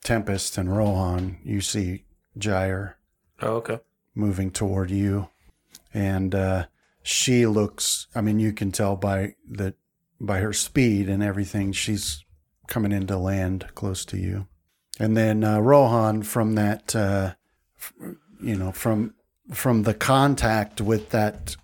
[0.03, 2.05] Tempest and Rohan, you see
[2.37, 2.97] Gyre
[3.41, 3.79] Oh, okay.
[4.15, 5.29] moving toward you,
[5.93, 6.65] and uh,
[7.03, 8.07] she looks.
[8.15, 9.73] I mean, you can tell by the
[10.19, 12.23] by her speed and everything, she's
[12.67, 14.47] coming into land close to you.
[14.99, 17.33] And then uh, Rohan, from that, uh,
[17.77, 17.93] f-
[18.41, 19.15] you know, from
[19.51, 21.55] from the contact with that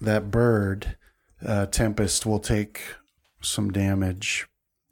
[0.00, 0.96] that bird,
[1.44, 2.80] uh, Tempest will take
[3.40, 4.46] some damage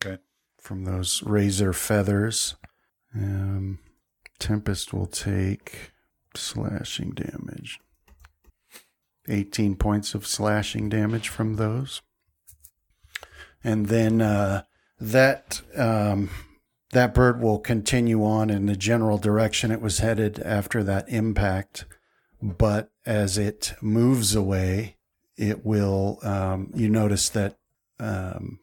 [0.05, 0.19] Okay.
[0.59, 2.57] from those razor feathers.
[3.15, 3.79] Um,
[4.39, 5.93] Tempest will take
[6.35, 7.79] slashing damage.
[9.29, 12.03] 18 points of slashing damage from those.
[13.65, 14.63] And then uh,
[15.01, 16.31] that um,
[16.93, 21.85] that bird will continue on in the general direction it was headed after that impact.
[22.43, 24.97] But as it moves away,
[25.37, 26.19] it will.
[26.23, 27.57] Um, you notice that
[27.99, 28.59] um,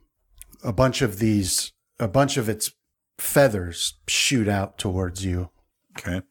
[0.63, 2.71] a bunch of these, a bunch of its
[3.17, 5.49] feathers shoot out towards you.
[5.97, 6.21] Okay.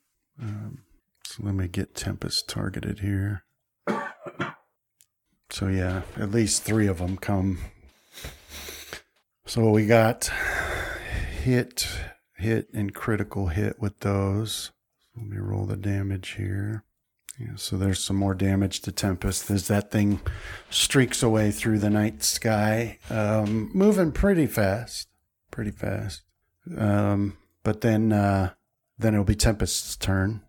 [0.40, 0.78] Um,
[1.24, 3.44] so let me get Tempest targeted here.
[5.50, 7.58] So yeah, at least three of them come.
[9.44, 10.30] So we got
[11.42, 11.86] hit,
[12.36, 14.72] hit, and critical hit with those.
[15.14, 16.84] Let me roll the damage here.
[17.42, 20.20] Yeah, so there's some more damage to Tempest as that thing
[20.70, 25.08] streaks away through the night sky, um, moving pretty fast,
[25.50, 26.22] pretty fast.
[26.76, 28.52] Um, but then, uh,
[28.98, 30.42] then it'll be Tempest's turn.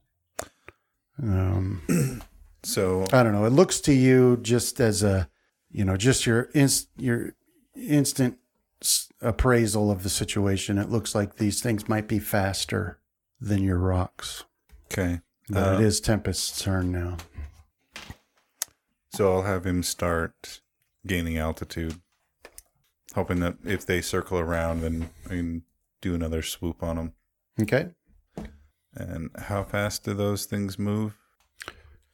[1.21, 2.21] Um,
[2.65, 3.43] So I don't know.
[3.43, 5.27] It looks to you just as a,
[5.69, 7.35] you know, just your inst- your
[7.75, 8.37] instant
[8.81, 10.77] s- appraisal of the situation.
[10.77, 12.99] It looks like these things might be faster
[13.41, 14.45] than your rocs,
[14.85, 15.19] okay.
[15.49, 17.17] But Uh, it is Tempest's turn now.
[19.09, 20.61] So I'll have him start
[21.05, 22.01] gaining altitude,
[23.13, 25.63] hoping that if they circle around, then I can
[26.01, 27.13] do another swoop on them.
[27.61, 27.91] Okay.
[28.95, 31.17] And how fast do those things move?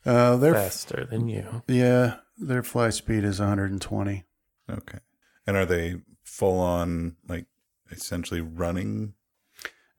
[0.06, 1.62] Uh, they're Faster than you.
[1.68, 4.24] yeah, their fly speed is 120.
[4.70, 5.00] Okay.
[5.46, 7.46] And are they full on, like,
[7.92, 9.14] essentially running?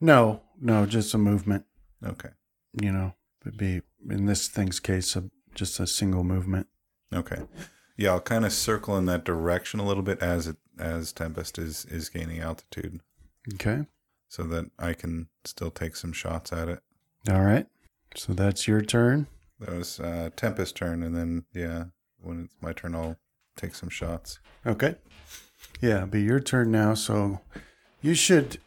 [0.00, 1.64] No, no, just a movement.
[2.04, 2.30] Okay.
[2.80, 5.24] You know, it'd be in this thing's case, a,
[5.54, 6.66] just a single movement.
[7.12, 7.42] Okay.
[7.96, 11.58] Yeah, I'll kind of circle in that direction a little bit as it as Tempest
[11.58, 13.00] is is gaining altitude,
[13.54, 13.86] Okay.
[14.28, 16.80] so that I can still take some shots at it.
[17.28, 17.66] All right.
[18.14, 19.26] So that's your turn.
[19.58, 21.84] That was uh, Tempest turn, and then yeah,
[22.18, 23.18] when it's my turn, I'll
[23.56, 24.38] take some shots.
[24.64, 24.94] Okay.
[25.82, 26.94] Yeah, it'll be your turn now.
[26.94, 27.40] So
[28.00, 28.58] you should.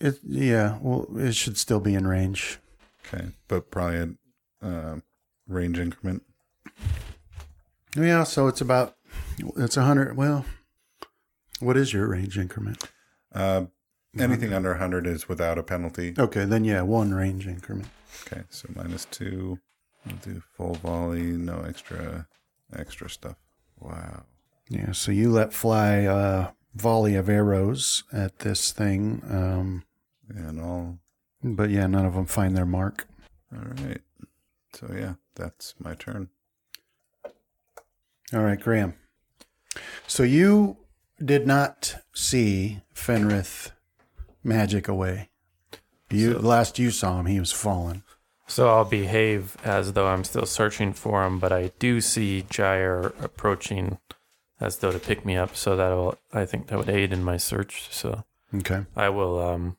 [0.00, 0.78] It yeah.
[0.80, 2.58] Well, it should still be in range.
[3.12, 4.14] Okay, but probably
[4.62, 4.96] a uh,
[5.46, 6.22] range increment.
[7.96, 8.24] Yeah.
[8.24, 8.96] So it's about.
[9.56, 10.16] It's a hundred.
[10.16, 10.44] Well,
[11.60, 12.84] what is your range increment?
[13.34, 13.66] Uh,
[14.18, 16.14] anything under 100 is without a penalty.
[16.18, 17.88] Okay, then yeah, one range increment.
[18.26, 19.58] Okay, so minus two.
[20.04, 22.26] We'll do full volley, no extra
[22.76, 23.36] extra stuff.
[23.78, 24.24] Wow.
[24.68, 24.92] Yeah.
[24.92, 29.22] So you let fly a volley of arrows at this thing.
[29.28, 29.84] Um,
[30.28, 30.98] And all
[31.42, 33.06] but yeah, none of them find their mark.
[33.54, 34.00] all right.
[34.74, 36.28] So yeah, that's my turn.
[38.32, 38.94] All right, Graham.
[40.06, 40.78] So you
[41.22, 43.72] did not see Fenrith
[44.42, 45.30] magic away.
[46.10, 48.02] You last you saw him, he was fallen.
[48.46, 53.14] So I'll behave as though I'm still searching for him, but I do see Gyre
[53.20, 53.98] approaching
[54.60, 55.56] as though to pick me up.
[55.56, 57.88] So that'll, I think that would aid in my search.
[57.90, 58.24] So
[58.54, 58.84] Okay.
[58.94, 59.78] I will um,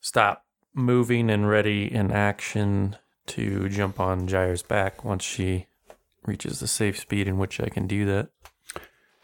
[0.00, 0.43] stop
[0.74, 2.96] moving and ready in action
[3.28, 5.66] to jump on Gyre's back once she
[6.26, 8.28] reaches the safe speed in which I can do that.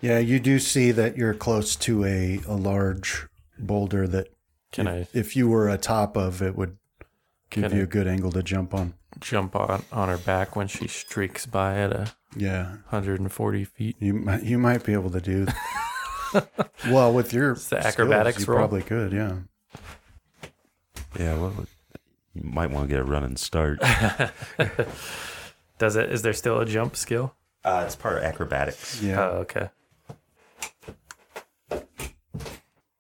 [0.01, 3.27] Yeah, you do see that you're close to a, a large
[3.59, 4.29] boulder that
[4.73, 6.79] Can if, I if you were atop of it would
[7.51, 8.95] give you I- a good angle to jump on.
[9.19, 12.69] jump on, on her back when she streaks by at a Yeah.
[12.89, 13.97] 140 feet?
[13.99, 15.47] You might you might be able to do
[16.89, 18.61] well with your the acrobatics skills, you roll.
[18.69, 19.37] probably could, yeah.
[21.19, 21.67] Yeah, well,
[22.35, 23.81] you might want to get a running start.
[25.79, 26.11] Does it?
[26.13, 27.35] Is there still a jump skill?
[27.65, 29.03] Uh, it's part of acrobatics.
[29.03, 29.21] Yeah.
[29.21, 29.71] Oh, okay.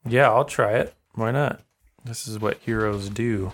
[0.06, 0.94] Yeah, I'll try it.
[1.14, 1.60] Why not?
[2.04, 3.52] This is what heroes do.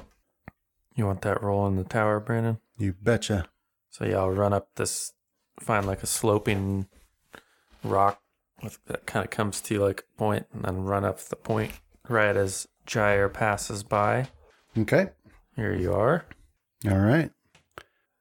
[0.94, 2.58] You want that roll in the tower, Brandon?
[2.78, 3.46] you betcha.
[3.90, 5.12] So yeah, I'll run up this,
[5.60, 6.86] find like a sloping
[7.82, 8.20] rock
[8.86, 11.72] that kind of comes to like a point, and then run up the point
[12.08, 14.28] right as Gyre passes by.
[14.78, 15.08] Okay.
[15.56, 16.24] Here you are.
[16.88, 17.30] All right.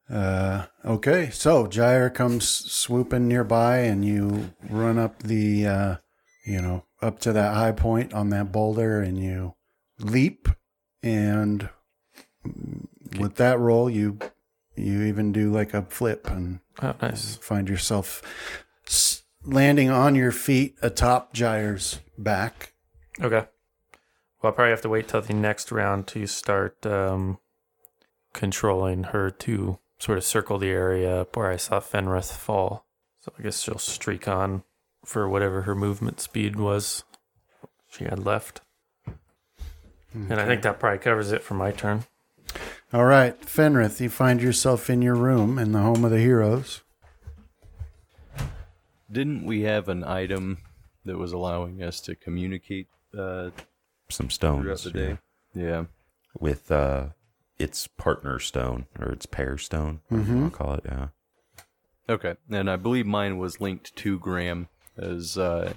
[0.09, 5.95] Uh, okay, so Gyre comes swooping nearby, and you run up the, uh,
[6.45, 9.55] you know, up to that high point on that boulder, and you
[9.99, 10.47] leap,
[11.01, 11.69] and
[13.19, 14.19] with that roll, you
[14.75, 17.37] you even do like a flip and Oh, nice.
[17.37, 18.21] find yourself
[19.43, 22.73] landing on your feet atop Gyre's back.
[23.21, 23.47] Okay.
[24.45, 27.39] Well, I'll probably have to wait till the next round to start um,
[28.31, 32.85] controlling her to sort of circle the area up where I saw Fenrith fall.
[33.21, 34.61] So I guess she'll streak on
[35.03, 37.05] for whatever her movement speed was
[37.89, 38.61] she had left.
[40.13, 42.03] And I think that probably covers it for my turn.
[42.93, 46.83] All right, Fenrith, you find yourself in your room in the home of the heroes.
[49.11, 50.59] Didn't we have an item
[51.03, 53.49] that was allowing us to communicate uh,
[54.09, 54.31] Some throughout
[54.79, 55.17] stones the day?
[55.53, 55.85] Yeah.
[56.39, 57.07] with uh,
[57.57, 60.01] its partner stone or its pair stone.
[60.11, 60.83] I'll call it.
[60.85, 61.07] Yeah.
[62.07, 65.73] Okay, and I believe mine was linked to Graham as uh,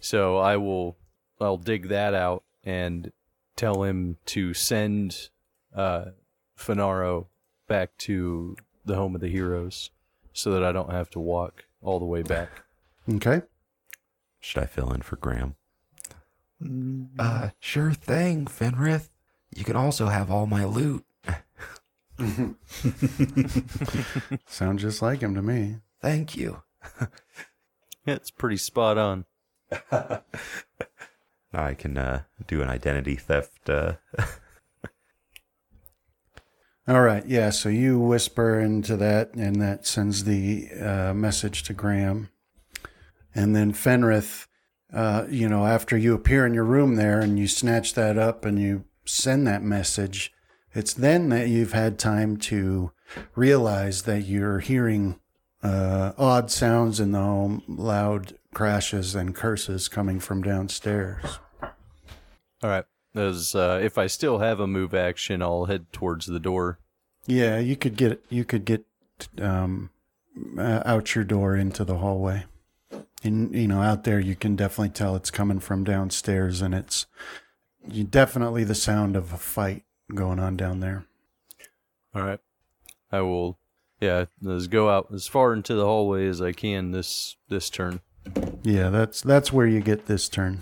[0.00, 0.96] so I will
[1.40, 3.12] I'll dig that out and
[3.56, 5.28] tell him to send
[5.74, 6.06] uh,
[6.58, 7.26] Finaro
[7.68, 9.90] back to the home of the heroes
[10.32, 12.48] so that I don't have to walk all the way back.
[13.08, 13.42] Okay.
[14.40, 15.56] Should I fill in for Graham?
[17.18, 19.08] Uh, sure thing, Fenrith.
[19.54, 21.04] You can also have all my loot.
[24.46, 25.76] Sounds just like him to me.
[26.00, 26.62] Thank you.
[28.06, 29.24] It's pretty spot on.
[29.90, 30.22] Now
[31.52, 33.68] I can uh, do an identity theft.
[33.68, 33.94] Uh,
[36.88, 37.24] All right.
[37.26, 37.50] Yeah.
[37.50, 42.30] So you whisper into that, and that sends the uh, message to Graham.
[43.34, 44.46] And then Fenrith,
[44.92, 48.44] uh, you know, after you appear in your room there and you snatch that up
[48.44, 50.32] and you send that message,
[50.74, 52.92] it's then that you've had time to
[53.34, 55.18] realize that you're hearing
[55.62, 61.38] uh, odd sounds in the home, loud crashes and curses coming from downstairs.
[62.62, 62.84] All right.
[63.14, 66.78] As uh, if I still have a move action, I'll head towards the door.
[67.26, 68.84] Yeah, you could get you could get
[69.40, 69.90] um,
[70.56, 72.44] uh, out your door into the hallway,
[73.22, 77.06] and you know out there you can definitely tell it's coming from downstairs, and it's
[77.88, 81.04] you definitely the sound of a fight going on down there.
[82.14, 82.40] All right.
[83.12, 83.58] I will.
[84.00, 88.00] Yeah, let's go out as far into the hallway as I can this this turn.
[88.62, 90.60] Yeah, that's that's where you get this turn,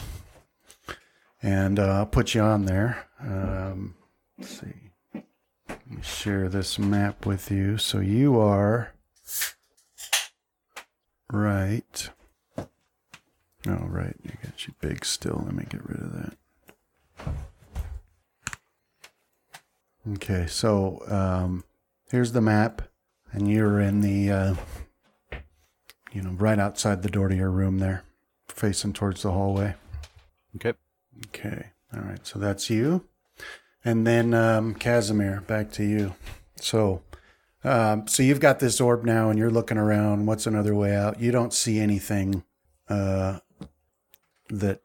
[1.42, 3.06] and uh, I'll put you on there.
[3.20, 3.94] Um,
[4.38, 4.90] let's see.
[5.68, 7.78] Let me share this map with you.
[7.78, 8.92] So you are
[11.30, 12.10] right.
[13.68, 14.16] Oh, right.
[14.22, 15.42] You got you big still.
[15.44, 16.34] Let me get rid of that.
[20.14, 21.64] Okay, so um,
[22.10, 22.80] here's the map,
[23.30, 24.54] and you're in the, uh,
[26.12, 28.04] you know, right outside the door to your room there,
[28.48, 29.74] facing towards the hallway.
[30.56, 30.72] Okay.
[31.26, 31.66] Okay.
[31.94, 32.26] All right.
[32.26, 33.04] So that's you.
[33.84, 36.14] And then um, Casimir, back to you.
[36.56, 37.02] So,
[37.64, 40.24] um, so you've got this orb now, and you're looking around.
[40.24, 41.20] What's another way out?
[41.20, 42.44] You don't see anything
[42.88, 43.40] uh,
[44.48, 44.80] that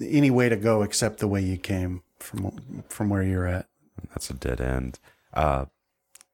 [0.00, 3.66] any way to go except the way you came from from where you're at.
[4.10, 4.98] That's a dead end.
[5.34, 5.66] Uh,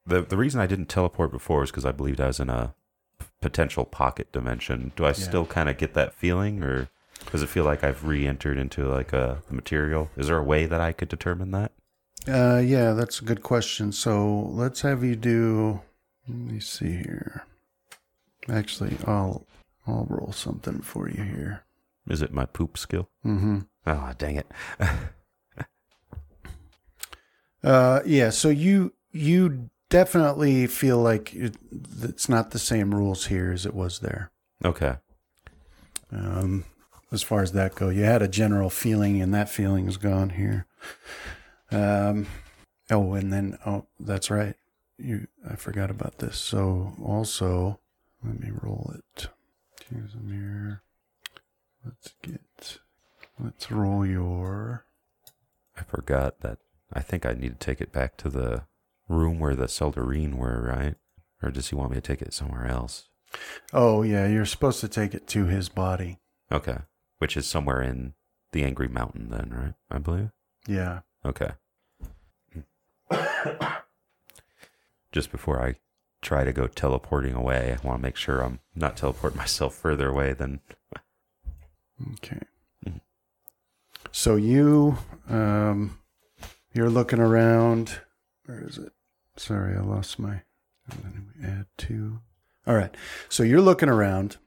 [0.05, 2.73] the the reason I didn't teleport before is because I believed I was in a
[3.41, 4.91] potential pocket dimension.
[4.95, 6.89] Do I still kind of get that feeling, or
[7.31, 10.09] does it feel like I've re-entered into like a material?
[10.15, 11.71] Is there a way that I could determine that?
[12.27, 13.91] Uh, yeah, that's a good question.
[13.91, 15.81] So let's have you do.
[16.27, 17.45] Let me see here.
[18.49, 19.45] Actually, I'll
[19.85, 21.62] I'll roll something for you here.
[22.07, 23.09] Is it my poop skill?
[23.25, 23.59] Mm-hmm.
[23.87, 24.51] Oh, dang it!
[27.63, 28.29] Uh, yeah.
[28.29, 31.55] So you you definitely feel like it,
[32.01, 34.31] it's not the same rules here as it was there.
[34.65, 34.95] okay.
[36.11, 36.65] Um,
[37.11, 40.31] as far as that go, you had a general feeling, and that feeling is gone
[40.31, 40.65] here.
[41.71, 42.27] Um,
[42.91, 44.55] oh, and then oh, that's right.
[44.97, 46.37] You, I forgot about this.
[46.37, 47.79] So also,
[48.23, 49.27] let me roll it.
[49.89, 50.81] Here's a mirror.
[51.85, 52.79] Let's get.
[53.39, 54.85] Let's roll your.
[55.75, 56.59] I forgot that.
[56.91, 58.63] I think I need to take it back to the
[59.09, 60.95] room where the Seldarine were, right?
[61.41, 63.09] Or does he want me to take it somewhere else?
[63.73, 66.19] Oh yeah, you're supposed to take it to his body.
[66.51, 66.77] Okay.
[67.17, 68.13] Which is somewhere in
[68.51, 69.73] the Angry Mountain, then, right?
[69.89, 70.29] I believe.
[70.67, 70.99] Yeah.
[71.25, 71.51] Okay.
[75.11, 75.75] Just before I
[76.21, 80.09] try to go teleporting away, I want to make sure I'm not teleporting myself further
[80.09, 80.61] away than.
[82.13, 82.39] Okay.
[82.85, 83.01] Mhm.
[84.11, 84.97] So you,
[85.29, 85.99] um,
[86.73, 88.01] you're looking around.
[88.45, 88.91] Where is it?
[89.37, 90.41] Sorry, I lost my.
[90.91, 92.19] and then we add two.
[92.67, 92.93] All right.
[93.29, 94.37] So you're looking around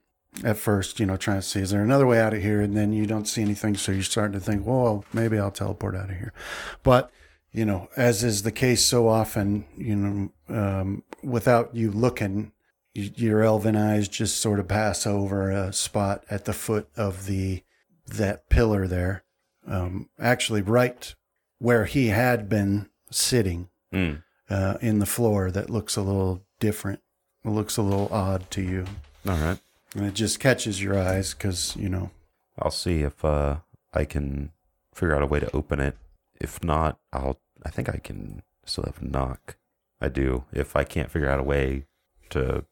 [0.44, 2.76] at first, you know, trying to see is there another way out of here, and
[2.76, 6.10] then you don't see anything, so you're starting to think, well, maybe I'll teleport out
[6.10, 6.34] of here.
[6.82, 7.10] But
[7.52, 12.52] you know, as is the case so often, you know, um, without you looking,
[13.00, 17.62] your elven eyes just sort of pass over a spot at the foot of the
[18.06, 19.24] that pillar there,
[19.66, 21.14] um, actually right
[21.58, 24.22] where he had been sitting Mm.
[24.50, 25.50] uh, in the floor.
[25.50, 27.00] That looks a little different.
[27.44, 28.84] It looks a little odd to you,
[29.28, 29.58] All right.
[29.94, 32.10] and it just catches your eyes because you know.
[32.58, 33.58] I'll see if uh,
[33.92, 34.50] I can
[34.94, 35.96] figure out a way to open it.
[36.40, 37.38] If not, I'll.
[37.64, 39.56] I think I can still have knock.
[40.00, 40.44] I do.
[40.52, 41.86] If I can't figure out a way
[42.30, 42.64] to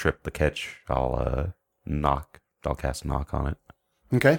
[0.00, 1.46] trip the catch, I'll uh,
[1.84, 2.40] knock.
[2.64, 3.56] I'll cast knock on it.
[4.14, 4.38] Okay.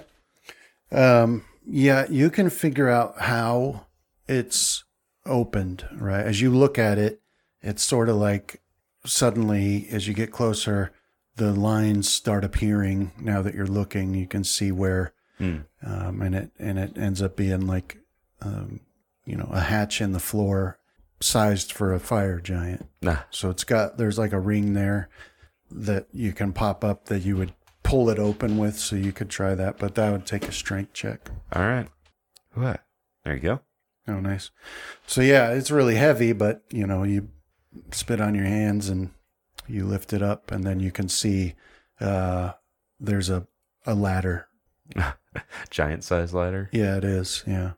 [0.92, 3.86] Um, yeah, you can figure out how
[4.28, 4.84] it's
[5.26, 6.26] opened, right?
[6.26, 7.22] As you look at it,
[7.62, 8.62] it's sort of like
[9.06, 10.92] suddenly, as you get closer,
[11.36, 13.12] the lines start appearing.
[13.20, 15.66] Now that you're looking, you can see where, Mm.
[15.84, 17.98] um, and it and it ends up being like,
[18.42, 18.80] um,
[19.26, 20.78] you know, a hatch in the floor,
[21.20, 22.88] sized for a fire giant.
[23.02, 23.20] Nah.
[23.32, 25.10] So it's got there's like a ring there
[25.72, 27.54] that you can pop up that you would
[27.84, 30.94] pull it open with, so you could try that, but that would take a strength
[30.94, 31.30] check.
[31.54, 31.88] All right.
[32.54, 32.82] What?
[33.24, 33.62] There you go.
[34.08, 34.52] Oh, nice.
[35.08, 37.30] So yeah, it's really heavy, but you know, you
[37.92, 39.12] spit on your hands and
[39.68, 41.56] you lift it up, and then you can see
[42.00, 42.54] uh,
[43.00, 43.48] there's a
[43.86, 44.48] a ladder.
[45.70, 46.70] Giant size ladder.
[46.72, 47.44] Yeah, it is.
[47.48, 47.74] Yeah,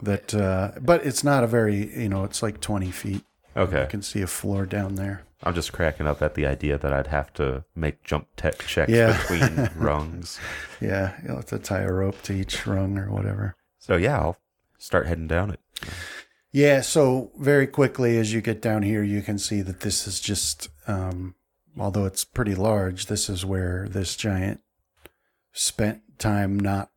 [0.00, 3.24] that, uh, but it's not a very you know, it's like twenty feet.
[3.56, 3.86] You Okay.
[3.88, 5.22] can see a floor down there.
[5.42, 8.90] I'm just cracking up at the idea that I'd have to make jump tech checks
[8.92, 9.16] Yeah.
[9.16, 10.38] between rungs.
[10.80, 13.54] Yeah, you'll have to tie a rope to each rung or whatever.
[13.78, 14.36] So yeah, I'll
[14.78, 15.60] start heading down it.
[16.52, 20.20] Yeah, so very quickly as you get down here, you can see that this is
[20.20, 21.34] just, um,
[21.78, 24.60] although it's pretty large, this is where this giant
[25.52, 26.90] spent time not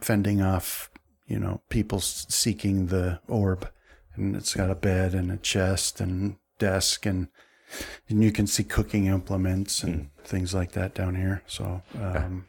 [0.00, 0.90] fending off
[1.26, 3.68] you know people seeking the orb,
[4.16, 7.28] and it's got a bed and a chest and desk and
[8.08, 11.42] and you can see cooking implements and things like that down here.
[11.46, 12.44] So, um,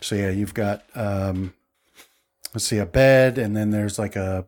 [0.00, 1.54] so yeah, you've got um,
[2.52, 4.46] let's see a bed, and then there's like a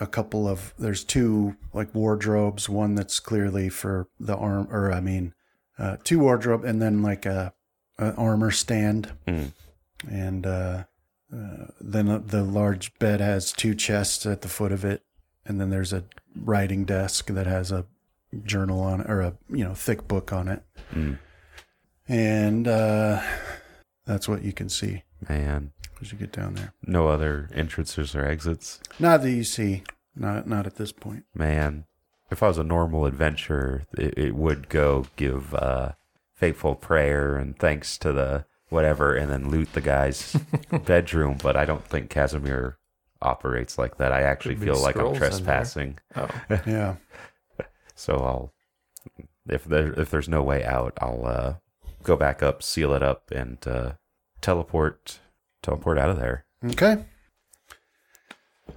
[0.00, 2.68] a couple of there's two like wardrobes.
[2.68, 5.32] One that's clearly for the arm, or I mean,
[5.78, 7.54] uh, two wardrobe, and then like a,
[7.98, 9.52] a armor stand, Mm.
[10.10, 10.84] and uh,
[11.34, 15.02] uh, then the large bed has two chests at the foot of it,
[15.46, 16.04] and then there's a
[16.36, 17.84] writing desk that has a
[18.44, 20.62] journal on it or a you know thick book on it,
[20.94, 21.18] Mm.
[22.08, 23.20] and uh,
[24.06, 26.72] that's what you can see Man, as you get down there.
[26.86, 28.80] no other entrances or exits.
[28.98, 29.82] Not that you see,
[30.16, 31.24] not not at this point.
[31.34, 31.84] Man,
[32.30, 35.92] if I was a normal adventurer, it, it would go give uh,
[36.34, 40.36] faithful prayer and thanks to the whatever, and then loot the guy's
[40.86, 41.38] bedroom.
[41.42, 42.76] But I don't think Casimir
[43.24, 44.12] operates like that.
[44.12, 45.30] I actually feel like I'm scrolls in there.
[45.30, 45.98] trespassing.
[46.16, 46.28] Oh,
[46.66, 46.96] Yeah.
[47.94, 48.52] So I'll,
[49.48, 51.54] if there if there's no way out, I'll uh,
[52.02, 53.92] go back up, seal it up, and uh,
[54.40, 55.20] teleport
[55.62, 56.44] teleport out of there.
[56.64, 57.04] Okay.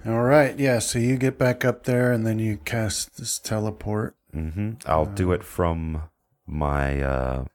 [0.05, 0.57] All right.
[0.59, 0.79] Yeah.
[0.79, 4.15] So you get back up there, and then you cast this teleport.
[4.33, 6.03] hmm I'll do it from
[6.45, 7.45] my uh,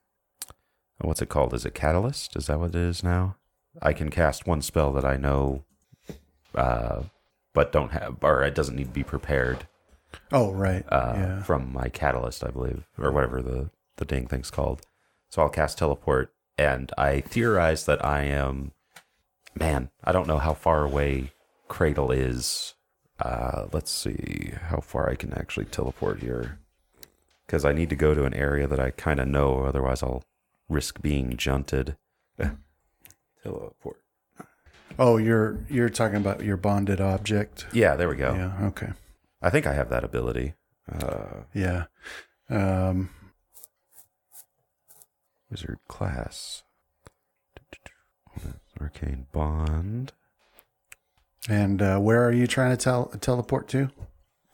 [1.01, 1.55] what's it called?
[1.55, 2.34] Is it Catalyst?
[2.36, 3.36] Is that what it is now?
[3.80, 5.64] I can cast one spell that I know,
[6.55, 7.03] uh,
[7.55, 9.66] but don't have, or it doesn't need to be prepared
[10.30, 10.84] Oh, right.
[10.88, 11.42] uh, yeah.
[11.42, 14.82] from my Catalyst, I believe, or whatever the the dang thing's called.
[15.30, 18.72] So I'll cast teleport, and I theorize that I am.
[19.55, 21.32] Man, I don't know how far away
[21.68, 22.74] Cradle is.
[23.20, 26.59] Uh, let's see how far I can actually teleport here,
[27.46, 29.64] because I need to go to an area that I kind of know.
[29.64, 30.24] Otherwise, I'll
[30.68, 31.96] risk being junted.
[33.42, 33.98] teleport.
[34.99, 37.66] Oh, you're you're talking about your bonded object.
[37.72, 38.34] Yeah, there we go.
[38.34, 38.66] Yeah.
[38.68, 38.90] Okay.
[39.40, 40.55] I think I have that ability.
[40.90, 41.84] Uh, Yeah.
[42.51, 43.11] Um.
[45.51, 46.62] Wizard class.
[48.80, 50.12] Arcane bond.
[51.49, 53.90] And uh, where are you trying to tel- teleport to?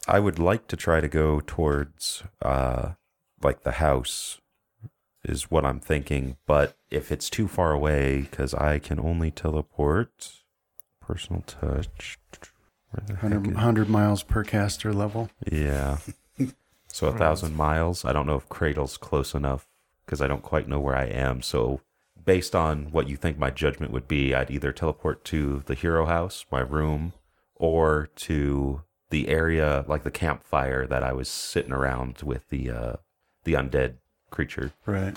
[0.07, 2.93] I would like to try to go towards uh
[3.43, 4.41] like the house
[5.29, 10.33] is what I'm thinking, but if it's too far away cuz I can only teleport
[11.01, 12.19] personal touch
[12.91, 15.31] where the heck 100, is- 100 miles per caster level.
[15.51, 15.99] Yeah.
[16.91, 18.05] So a thousand miles.
[18.07, 19.69] I don't know if Cradle's close enough
[20.05, 21.43] because I don't quite know where I am.
[21.43, 21.83] So
[22.25, 26.07] based on what you think my judgment would be, I'd either teleport to the hero
[26.07, 27.13] house, my room,
[27.55, 32.93] or to the area like the campfire that I was sitting around with the uh,
[33.45, 33.97] the undead
[34.31, 34.73] creature.
[34.87, 35.17] Right.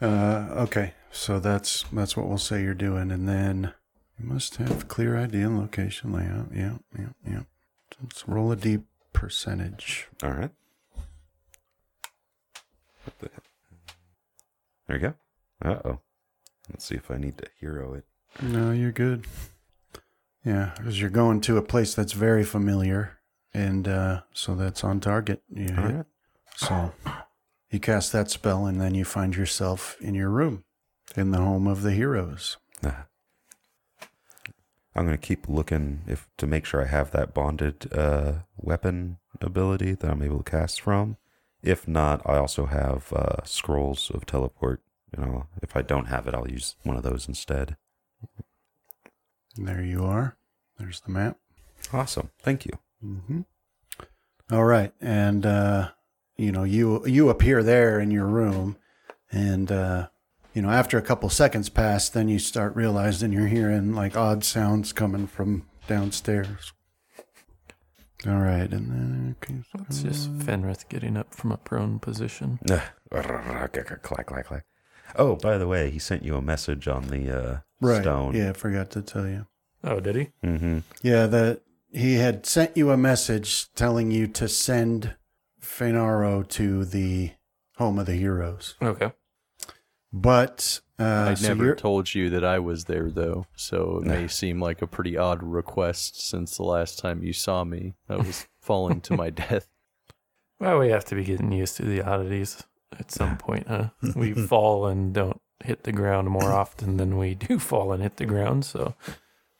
[0.00, 0.94] Uh, okay.
[1.10, 3.74] So that's that's what we'll say you're doing, and then
[4.18, 6.48] you must have clear idea and location layout.
[6.54, 7.40] Yeah, yeah, yeah.
[8.00, 8.82] Let's roll a deep
[9.12, 10.08] percentage.
[10.22, 10.50] All right.
[13.04, 13.44] What the heck?
[14.86, 15.14] There you go.
[15.62, 16.00] Uh oh.
[16.70, 18.04] Let's see if I need to hero it.
[18.40, 19.26] No, you're good.
[20.44, 23.18] Yeah, because you're going to a place that's very familiar,
[23.52, 25.42] and uh, so that's on target.
[25.54, 26.04] You All right.
[26.56, 26.92] So
[27.72, 30.64] you cast that spell, and then you find yourself in your room,
[31.16, 32.56] in the home of the heroes.
[34.94, 39.94] I'm gonna keep looking if to make sure I have that bonded uh, weapon ability
[39.94, 41.16] that I'm able to cast from.
[41.62, 44.82] If not, I also have uh, scrolls of teleport.
[45.16, 47.76] You know, if I don't have it, I'll use one of those instead.
[49.56, 50.36] And there you are.
[50.78, 51.38] There's the map.
[51.92, 52.72] Awesome, thank you.
[53.04, 53.40] Mm-hmm.
[54.50, 55.90] All right, and uh,
[56.36, 58.76] you know you you appear there in your room,
[59.30, 60.08] and uh,
[60.54, 64.44] you know after a couple seconds pass, then you start realizing you're hearing like odd
[64.44, 66.72] sounds coming from downstairs.
[68.26, 72.60] All right, and then okay, it's just Fenrith getting up from a prone position.
[74.02, 74.64] clack clack clack.
[75.16, 78.02] Oh, by the way, he sent you a message on the uh, right.
[78.02, 78.34] stone.
[78.34, 79.46] Yeah, I forgot to tell you.
[79.84, 80.28] Oh, did he?
[80.44, 80.78] Mm-hmm.
[81.02, 85.16] Yeah, that he had sent you a message telling you to send
[85.72, 87.30] Fenaro to the
[87.76, 89.12] home of the heroes, Okay.
[90.12, 94.06] but uh, I so never you're- told you that I was there, though, so it
[94.06, 97.94] may seem like a pretty odd request since the last time you saw me.
[98.08, 99.68] I was falling to my death.
[100.60, 102.62] Well, we have to be getting used to the oddities
[102.98, 103.88] at some point, huh?
[104.14, 108.16] We fall and don't hit the ground more often than we do fall and hit
[108.18, 108.64] the ground.
[108.64, 108.94] So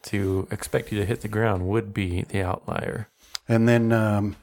[0.04, 3.08] to expect you to hit the ground would be the outlier.
[3.48, 4.36] And then, um,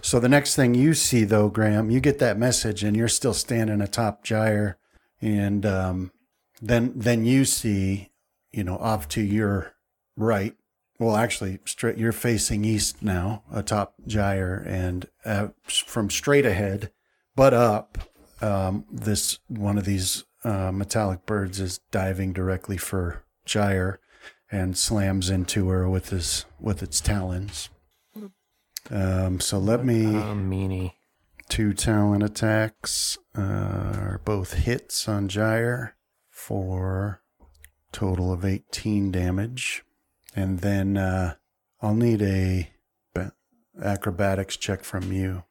[0.00, 3.34] so the next thing you see, though, Graham, you get that message, and you're still
[3.34, 4.78] standing atop Gyre,
[5.20, 6.12] and um,
[6.60, 8.10] then then you see,
[8.52, 9.74] you know, off to your
[10.16, 10.54] right,
[10.98, 11.98] well, actually, straight.
[11.98, 16.90] You're facing east now, atop Gyre, and uh, from straight ahead,
[17.36, 17.98] but up.
[18.40, 24.00] Um, this one of these uh, metallic birds is diving directly for Gyre,
[24.50, 27.68] and slams into her with his with its talons.
[28.90, 30.92] Um, so let me Oh, meanie.
[31.48, 35.96] two talon attacks uh, are both hits on Gyre
[36.30, 37.22] for
[37.92, 39.84] total of 18 damage.
[40.34, 41.34] And then uh,
[41.82, 42.70] I'll need a
[43.14, 43.32] ba-
[43.82, 45.44] acrobatics check from you.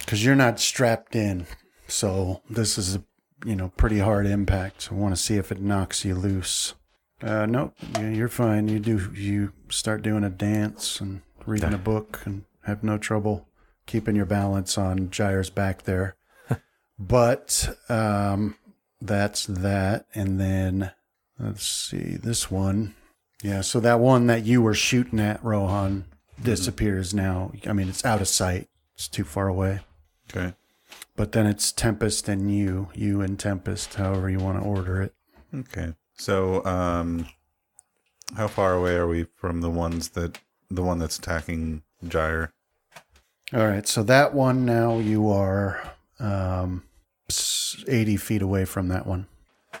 [0.00, 1.46] Because you're not strapped in.
[1.88, 3.04] So this is a
[3.44, 4.88] you know pretty hard impact.
[4.90, 6.74] I want to see if it knocks you loose.
[7.22, 8.68] Uh, nope, you- you're fine.
[8.68, 13.46] You do you start doing a dance and reading a book and have no trouble
[13.90, 16.16] keeping your balance on Gyre's back there.
[16.98, 18.56] but um,
[19.00, 20.06] that's that.
[20.14, 20.92] And then
[21.38, 22.94] let's see this one.
[23.42, 26.04] Yeah, so that one that you were shooting at, Rohan,
[26.42, 27.52] disappears now.
[27.66, 28.68] I mean, it's out of sight.
[28.94, 29.80] It's too far away.
[30.30, 30.54] Okay.
[31.16, 35.14] But then it's Tempest and you, you and Tempest, however you want to order it.
[35.54, 35.94] Okay.
[36.16, 37.26] So, um,
[38.36, 40.38] how far away are we from the ones that
[40.70, 42.50] the one that's attacking Gyre?
[43.52, 46.84] All right, so that one now you are um,
[47.88, 49.26] 80 feet away from that one.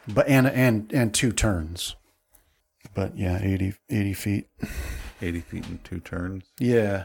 [0.06, 1.96] But and and and two turns.
[2.94, 4.48] But yeah, 80 80 feet.
[5.22, 6.44] Eighty feet in two turns.
[6.58, 7.04] Yeah.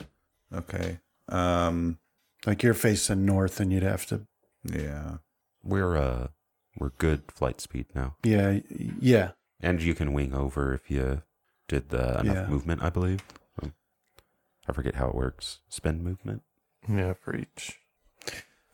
[0.54, 1.00] Okay.
[1.30, 1.98] Um.
[2.46, 4.22] Like you're facing north and you'd have to
[4.64, 5.18] Yeah.
[5.64, 6.28] We're uh
[6.78, 8.60] we're good flight speed now, yeah,
[9.00, 9.32] yeah.
[9.62, 11.22] and you can wing over if you
[11.68, 12.48] did the enough Yeah.
[12.48, 12.84] movement.
[12.84, 13.22] I believe.
[14.68, 15.60] I forget how it works.
[15.70, 16.42] Spend movement.
[16.88, 17.80] Yeah, for each.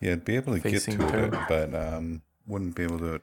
[0.00, 1.34] Yeah, I'd be able to Facing get to turn.
[1.34, 3.20] it, but um, wouldn't be able to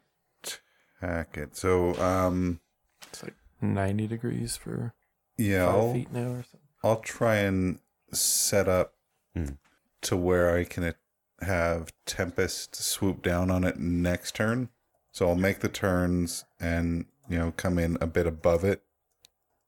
[1.02, 1.56] attack it.
[1.56, 2.60] So, um,
[3.08, 4.94] It's like 90 degrees for
[5.38, 6.60] yeah, five I'll, feet now or something.
[6.84, 7.80] I'll try and
[8.12, 8.94] set up
[9.36, 9.46] Hmm.
[10.02, 10.94] to where I can
[11.42, 14.70] have Tempest swoop down on it next turn.
[15.12, 18.82] So I'll make the turns and you know come in a bit above it,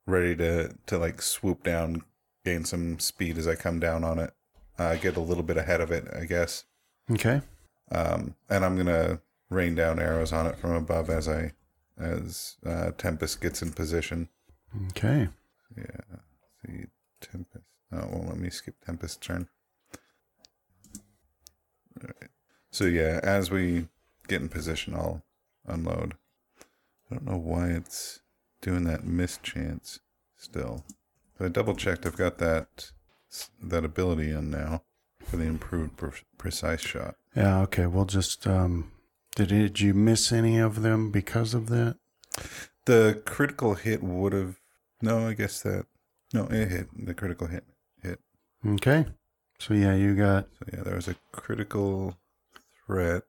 [0.06, 2.04] ready to to like swoop down,
[2.44, 4.32] gain some speed as I come down on it.
[4.78, 6.64] Uh, get a little bit ahead of it, I guess.
[7.10, 7.42] Okay.
[7.90, 9.20] Um, and I'm gonna
[9.50, 11.52] rain down arrows on it from above as I
[11.98, 14.28] as uh, Tempest gets in position.
[14.90, 15.28] Okay.
[15.76, 16.18] Yeah.
[16.64, 16.86] See
[17.20, 17.64] Tempest.
[17.92, 19.48] Oh, it won't let me skip Tempest's turn.
[22.00, 22.30] All right.
[22.70, 23.88] So yeah, as we
[24.28, 25.22] get in position, I'll
[25.66, 26.14] unload.
[27.10, 28.20] I don't know why it's
[28.62, 30.00] doing that miss chance
[30.36, 30.84] still.
[31.40, 32.06] I double checked.
[32.06, 32.90] I've got that
[33.62, 34.82] that ability in now
[35.24, 37.16] for the improved pre- precise shot.
[37.34, 37.86] Yeah, okay.
[37.86, 38.92] We'll just um
[39.34, 41.96] did did you miss any of them because of that?
[42.84, 44.56] The critical hit would have.
[45.00, 45.86] No, I guess that.
[46.34, 47.06] No, it hit.
[47.06, 47.64] The critical hit
[48.02, 48.20] hit.
[48.66, 49.06] Okay.
[49.58, 52.18] So yeah, you got So yeah, there was a critical
[52.86, 53.24] threat.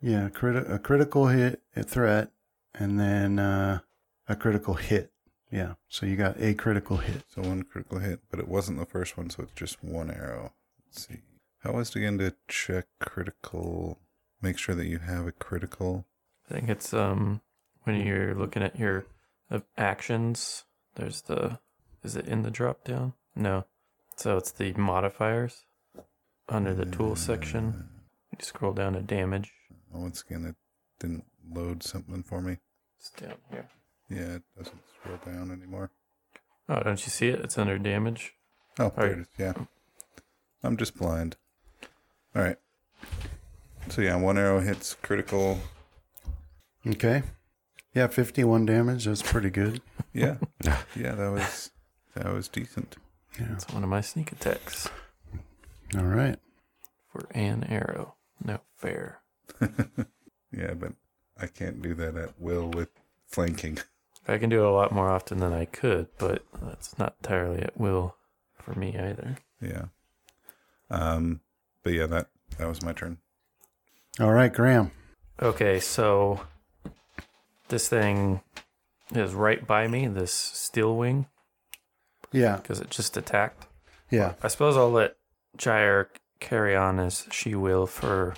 [0.00, 2.30] yeah, criti- a critical hit, a threat,
[2.74, 3.80] and then uh
[4.28, 5.10] a critical hit.
[5.50, 5.74] Yeah.
[5.88, 7.24] So you got a critical hit.
[7.34, 10.52] So one critical hit, but it wasn't the first one, so it's just one arrow.
[10.86, 11.22] Let's see.
[11.60, 13.98] How was it again to check critical?
[14.40, 16.06] Make sure that you have a critical.
[16.48, 17.40] I think it's um
[17.84, 19.06] when you're looking at your
[19.50, 20.64] uh, actions.
[20.94, 21.58] There's the
[22.02, 23.14] is it in the drop down?
[23.34, 23.64] No.
[24.16, 25.64] So it's the modifiers
[26.48, 27.88] under the tool section.
[28.32, 29.52] You scroll down to damage.
[29.94, 30.56] Oh, once again, it
[31.00, 32.58] didn't load something for me.
[32.98, 33.68] It's down here.
[34.10, 35.90] Yeah, it doesn't scroll down anymore.
[36.68, 37.40] Oh, don't you see it?
[37.40, 38.34] It's under damage.
[38.78, 39.18] Oh, there Alright.
[39.18, 39.26] it is.
[39.38, 39.52] Yeah.
[40.62, 41.36] I'm just blind.
[42.34, 42.56] All right.
[43.90, 45.60] So yeah, one arrow hits critical.
[46.86, 47.22] Okay.
[47.94, 49.06] Yeah, 51 damage.
[49.06, 49.80] That's pretty good.
[50.12, 50.36] Yeah.
[50.64, 51.70] yeah, that was
[52.14, 52.96] that was decent.
[53.38, 53.52] Yeah.
[53.52, 54.88] It's one of my sneak attacks
[55.96, 56.38] All right.
[57.12, 58.14] for an arrow.
[58.44, 59.20] No fair.
[60.50, 60.92] Yeah, but
[61.38, 62.88] I can't do that at will with
[63.26, 63.78] flanking.
[64.28, 67.62] I can do it a lot more often than I could, but that's not entirely
[67.62, 68.14] at will
[68.60, 69.36] for me either.
[69.60, 69.86] Yeah.
[70.90, 71.40] Um
[71.82, 73.18] but yeah, that that was my turn.
[74.20, 74.90] All right, Graham.
[75.40, 76.40] Okay, so
[77.68, 78.40] this thing
[79.14, 81.26] is right by me, this steel wing,
[82.32, 82.56] Yeah.
[82.56, 83.66] because it just attacked.
[84.10, 84.34] Yeah.
[84.42, 85.16] I suppose I'll let
[85.56, 86.10] Gyre
[86.40, 88.34] carry on as she will for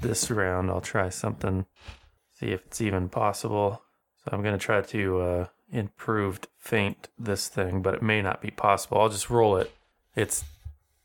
[0.00, 0.70] this round.
[0.70, 1.66] I'll try something,
[2.38, 3.82] see if it's even possible.
[4.26, 8.42] So I'm going to try to uh, improved feint this thing, but it may not
[8.42, 9.00] be possible.
[9.00, 9.72] I'll just roll it.
[10.16, 10.44] It's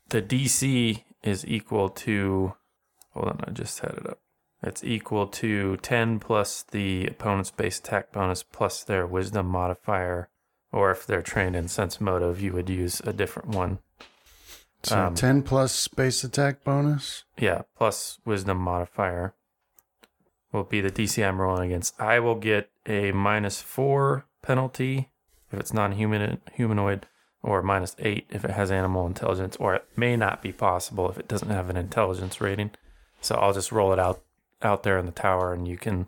[0.08, 2.54] the DC is equal to.
[3.12, 4.18] Hold on, I just had it up.
[4.62, 10.28] It's equal to 10 plus the opponent's base attack bonus plus their wisdom modifier
[10.72, 13.78] or if they're trained in sense motive, you would use a different one.
[14.82, 17.24] So Um, 10 plus base attack bonus.
[17.38, 19.34] Yeah, plus wisdom modifier
[20.52, 22.00] will be the DC I'm rolling against.
[22.00, 25.10] I will get a minus four penalty
[25.52, 27.06] if it's non-human humanoid,
[27.42, 31.18] or minus eight if it has animal intelligence, or it may not be possible if
[31.18, 32.70] it doesn't have an intelligence rating.
[33.20, 34.22] So I'll just roll it out
[34.62, 36.06] out there in the tower, and you can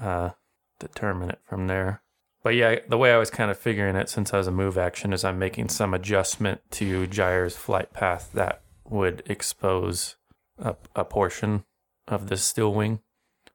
[0.00, 0.30] uh,
[0.78, 2.02] determine it from there.
[2.42, 4.76] But yeah, the way I was kind of figuring it, since I was a move
[4.76, 10.16] action, is I'm making some adjustment to Gyre's flight path that would expose
[10.58, 11.64] a, a portion
[12.06, 13.00] of the steel wing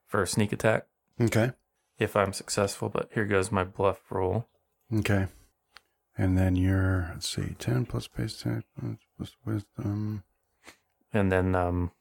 [0.09, 0.87] for a sneak attack
[1.21, 1.51] Okay.
[1.97, 2.89] if I'm successful.
[2.89, 4.47] But here goes my bluff roll.
[4.93, 5.27] Okay.
[6.17, 8.63] And then you're, let's see, 10 plus space attack
[9.15, 10.23] plus- wisdom.
[11.13, 11.91] And then um,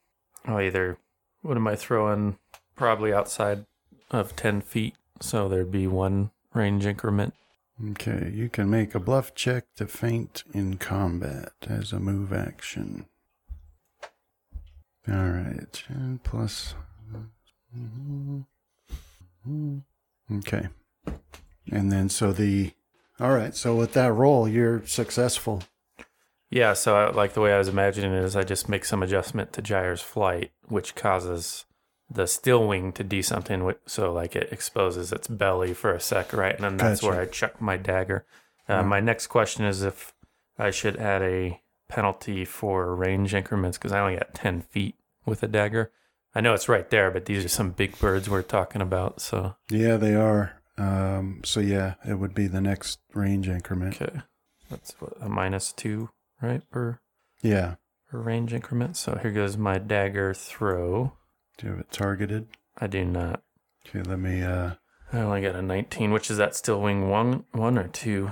[0.45, 0.99] I'll either,
[1.43, 2.39] what am I throwing?
[2.75, 3.65] Probably outside
[4.11, 4.97] of 10 feet.
[5.21, 7.35] So there'd be one range increment.
[7.91, 8.33] Okay.
[8.35, 13.07] You can make a bluff check to feint in combat as a move action.
[15.09, 15.67] All right.
[15.73, 16.75] 10 plus.
[20.31, 20.69] Okay.
[21.71, 22.73] And then so the.
[23.21, 23.55] All right.
[23.55, 25.63] So with that roll, you're successful.
[26.51, 29.03] Yeah, so I, like the way I was imagining it is I just make some
[29.03, 31.67] adjustment to Gyre's flight, which causes
[32.11, 33.65] the steel wing to do something.
[33.65, 36.55] With, so like it exposes its belly for a sec, right?
[36.55, 37.13] And then that's Gotcha.
[37.13, 38.25] where I chuck my dagger.
[38.69, 38.83] Uh, Yeah.
[38.83, 40.15] My next question is if
[40.59, 44.95] I should add a penalty for range increments because I only got 10 feet
[45.27, 45.91] with a dagger.
[46.39, 49.21] I know it's right there, but these are some big birds we're talking about.
[49.21, 50.63] So, Yeah, they are.
[50.77, 54.01] Um, so yeah, it would be the next range increment.
[54.01, 54.21] okay.
[54.71, 56.11] That's what, a minus two,
[56.41, 56.63] right?
[56.71, 57.01] Per,
[57.43, 57.75] Yeah.
[58.09, 58.97] per range increment.
[58.97, 61.15] So here goes my dagger throw.
[61.57, 62.47] Do you have it targeted?
[62.79, 63.43] I do not.
[63.89, 64.75] Okay, let me uh
[65.13, 68.31] I only got a 19, which is that steel wing one, one or two?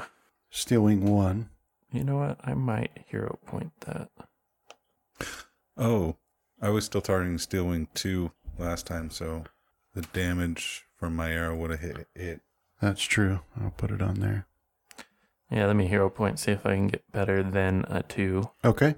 [0.50, 1.48] steel wing one.
[1.90, 2.38] You know what?
[2.44, 4.10] I might hero point that.
[5.76, 6.16] Oh,
[6.60, 9.44] I was still targeting Steel Wing 2 last time, so
[9.94, 12.40] the damage from my arrow would have hit it.
[12.80, 13.40] That's true.
[13.62, 14.46] I'll put it on there.
[15.50, 18.50] Yeah, let me hero point, see if I can get better than a two.
[18.64, 18.94] Okay.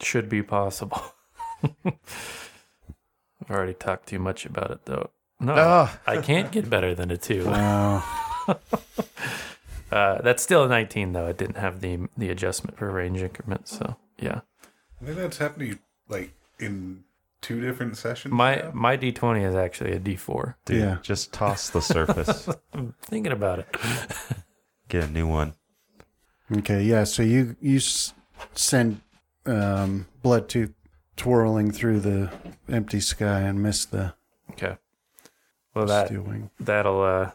[0.00, 1.00] Should be possible.
[1.84, 5.10] I've already talked too much about it, though.
[5.40, 5.98] No, Ah.
[6.06, 7.46] I can't get better than a two.
[7.46, 8.04] Wow.
[9.92, 11.26] Uh, that's still a 19, though.
[11.26, 14.42] It didn't have the the adjustment for range increment, so yeah.
[15.02, 16.30] I think that's happening like
[16.60, 17.04] in
[17.40, 18.32] two different sessions.
[18.32, 18.70] My now.
[18.74, 20.54] my D20 is actually a D4.
[20.66, 20.98] Dude, Yeah.
[21.02, 22.48] just toss the surface.
[22.72, 23.76] I'm thinking about it.
[24.88, 25.54] Get a new one.
[26.58, 26.82] okay.
[26.82, 27.04] Yeah.
[27.04, 27.80] So you you
[28.54, 29.00] send
[29.46, 30.72] um, blood tooth
[31.16, 32.30] twirling through the
[32.68, 34.14] empty sky and miss the
[34.52, 34.76] Okay.
[35.74, 36.50] Well, that steel wing.
[36.58, 37.30] that'll uh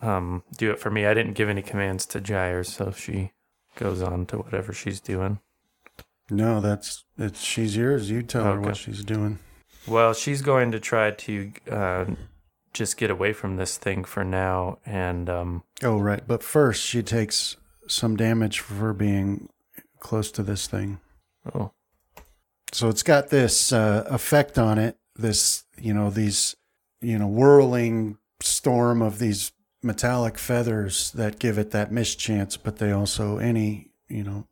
[0.00, 1.06] um do it for me.
[1.06, 3.32] I didn't give any commands to Gyre, so she
[3.76, 5.40] goes on to whatever she's doing.
[6.30, 7.40] No, that's it's.
[7.42, 8.10] She's yours.
[8.10, 8.66] You tell her Okay.
[8.68, 9.38] what she's doing.
[9.86, 12.04] Well, she's going to try to uh,
[12.72, 16.22] just get away from this thing for now, and um Oh, right.
[16.26, 17.56] But first, she takes
[17.88, 19.48] some damage for being
[19.98, 21.00] close to this thing.
[21.54, 21.72] oh
[22.72, 24.96] So it's got this uh, effect on it.
[25.16, 26.54] This, you know, these,
[27.00, 29.52] you know, whirling storm of these
[29.82, 34.46] metallic feathers that give it that miss chance, but they also any, you know,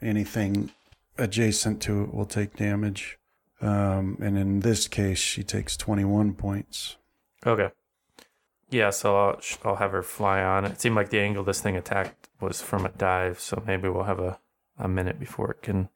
[0.00, 0.70] anything
[1.18, 3.18] adjacent to it will take damage.
[3.60, 6.96] Um, and in this case, she takes 21 points.
[7.46, 7.70] okay.
[8.70, 10.64] Yeah, so I'll I'll have her fly on.
[10.64, 14.04] It seemed like the angle this thing attacked was from a dive, so maybe we'll
[14.04, 14.38] have a
[14.78, 15.90] a minute before it can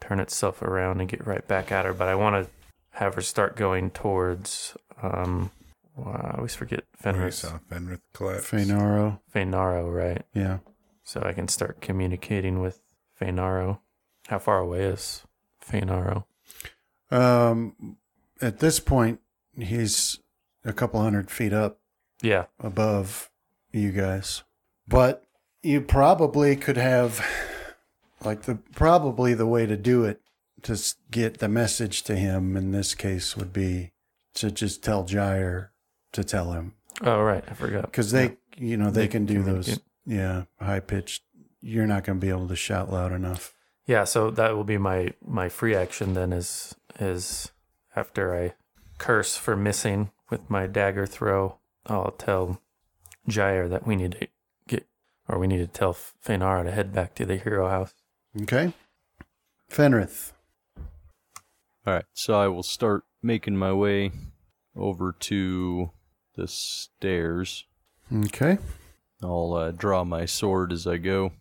[0.00, 1.92] turn itself around and get right back at her.
[1.92, 2.50] But I want to
[2.90, 4.76] have her start going towards.
[5.02, 5.50] Um,
[5.96, 7.38] wow, I always forget Where you Fenris.
[7.38, 8.46] saw Fenrith collapse.
[8.48, 9.20] Fenaro.
[9.28, 10.24] Fenaro, right?
[10.32, 10.58] Yeah.
[11.02, 12.80] So I can start communicating with
[13.18, 13.80] Fenaro.
[14.28, 15.22] How far away is
[15.60, 16.24] Fenaro?
[17.10, 17.96] Um,
[18.40, 19.20] at this point,
[19.58, 20.18] he's
[20.64, 21.78] a couple hundred feet up
[22.22, 22.46] Yeah.
[22.60, 23.30] above
[23.72, 24.42] you guys.
[24.88, 25.24] But
[25.62, 27.24] you probably could have,
[28.24, 30.20] like, the probably the way to do it
[30.62, 30.78] to
[31.10, 33.92] get the message to him in this case would be
[34.34, 35.72] to just tell Gyre
[36.12, 36.74] to tell him.
[37.02, 37.44] Oh, right.
[37.48, 37.82] I forgot.
[37.86, 41.22] Because they, you know, they, They can do those, yeah, high pitched.
[41.60, 43.54] You're not going to be able to shout loud enough.
[43.86, 44.04] Yeah.
[44.04, 46.32] So that will be my my free action then.
[46.32, 47.50] Is is
[47.96, 48.54] after I
[48.98, 52.60] curse for missing with my dagger throw, I'll tell
[53.28, 54.28] Gyre that we need to
[54.66, 54.86] get,
[55.28, 57.94] or we need to tell Fenaro to head back to the hero house.
[58.40, 58.72] Okay.
[59.70, 60.32] Fenrith.
[61.84, 64.12] All right, so I will start making my way
[64.76, 65.90] over to
[66.36, 67.64] the stairs.
[68.12, 68.58] Okay.
[69.22, 71.32] I'll uh, draw my sword as I go.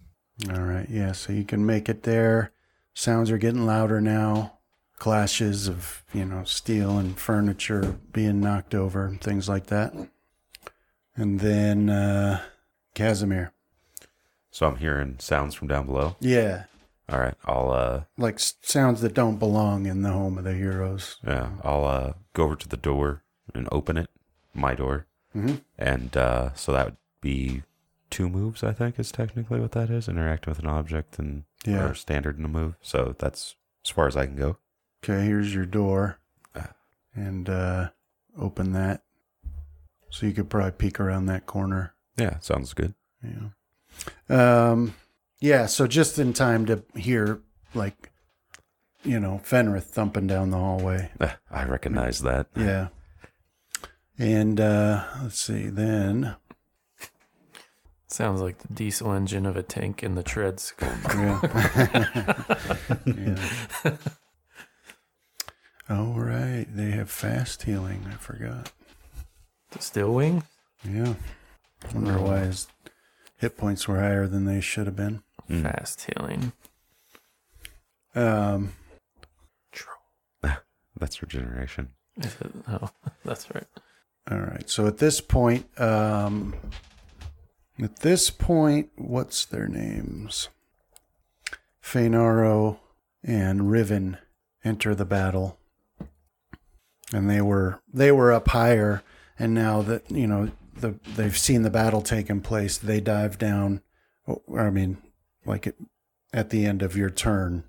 [0.50, 2.52] All right, yeah, so you can make it there.
[2.94, 4.58] Sounds are getting louder now.
[4.98, 9.94] Clashes of, you know, steel and furniture being knocked over and things like that.
[11.16, 12.42] And then uh
[12.94, 13.52] Casimir.
[14.52, 16.16] So I'm hearing sounds from down below.
[16.20, 16.66] Yeah,
[17.10, 20.54] All right, I'll uh like s- sounds that don't belong in the home of the
[20.54, 21.18] heroes.
[21.26, 23.24] yeah, I'll uh go over to the door
[23.56, 24.10] and open it,
[24.54, 25.62] my door, Mhm.
[25.80, 27.64] and uh so that would be
[28.12, 28.64] two moves.
[28.64, 30.08] I think is technically what that is.
[30.08, 31.90] Interacting with an object and Yeah.
[31.90, 32.76] or standard in a move.
[32.82, 34.58] So that's as far as I can go.
[35.04, 36.20] Okay, here's your door.
[36.56, 36.74] Ah.
[37.16, 37.90] And uh
[38.38, 39.02] open that.
[40.12, 41.94] So you could probably peek around that corner.
[42.18, 42.94] Yeah, sounds good.
[43.24, 43.50] Yeah.
[44.30, 44.94] Um
[45.40, 47.42] yeah, so just in time to hear
[47.74, 48.12] like
[49.04, 51.10] you know, Fenrith thumping down the hallway.
[51.52, 52.48] I recognize that.
[52.56, 52.90] Yeah.
[54.20, 56.36] And uh let's see, then
[58.12, 60.74] Sounds like the diesel engine of a tank in the treads.
[60.82, 61.40] yeah.
[63.06, 63.38] yeah.
[65.90, 68.06] Oh right, they have fast healing.
[68.12, 68.70] I forgot.
[69.72, 70.44] The steel wing?
[70.84, 71.14] Yeah.
[71.94, 72.68] Wonder why his
[73.38, 75.24] hit points were higher than they should have been.
[75.50, 75.64] Mm.
[75.64, 76.52] Fast healing.
[78.14, 78.74] Um
[81.00, 81.90] That's regeneration.
[82.18, 82.52] Is it?
[82.68, 82.90] Oh,
[83.24, 83.68] that's right.
[84.30, 84.70] All right.
[84.70, 86.54] So at this point, um,
[87.82, 90.50] at this point, what's their names?
[91.80, 92.80] Fenaro
[93.24, 94.18] and Riven
[94.64, 95.58] enter the battle,
[97.14, 99.04] and they were they were up higher,
[99.38, 103.82] and now that you know the they've seen the battle taking place, they dive down.
[104.56, 104.98] I mean,
[105.46, 105.76] like it,
[106.32, 107.64] at the end of your turn,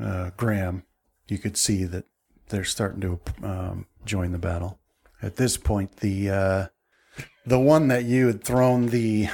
[0.00, 0.82] uh, Graham,
[1.28, 2.04] you could see that
[2.48, 4.78] they're starting to um, join the battle.
[5.22, 6.66] At this point, the uh,
[7.46, 9.28] the one that you had thrown the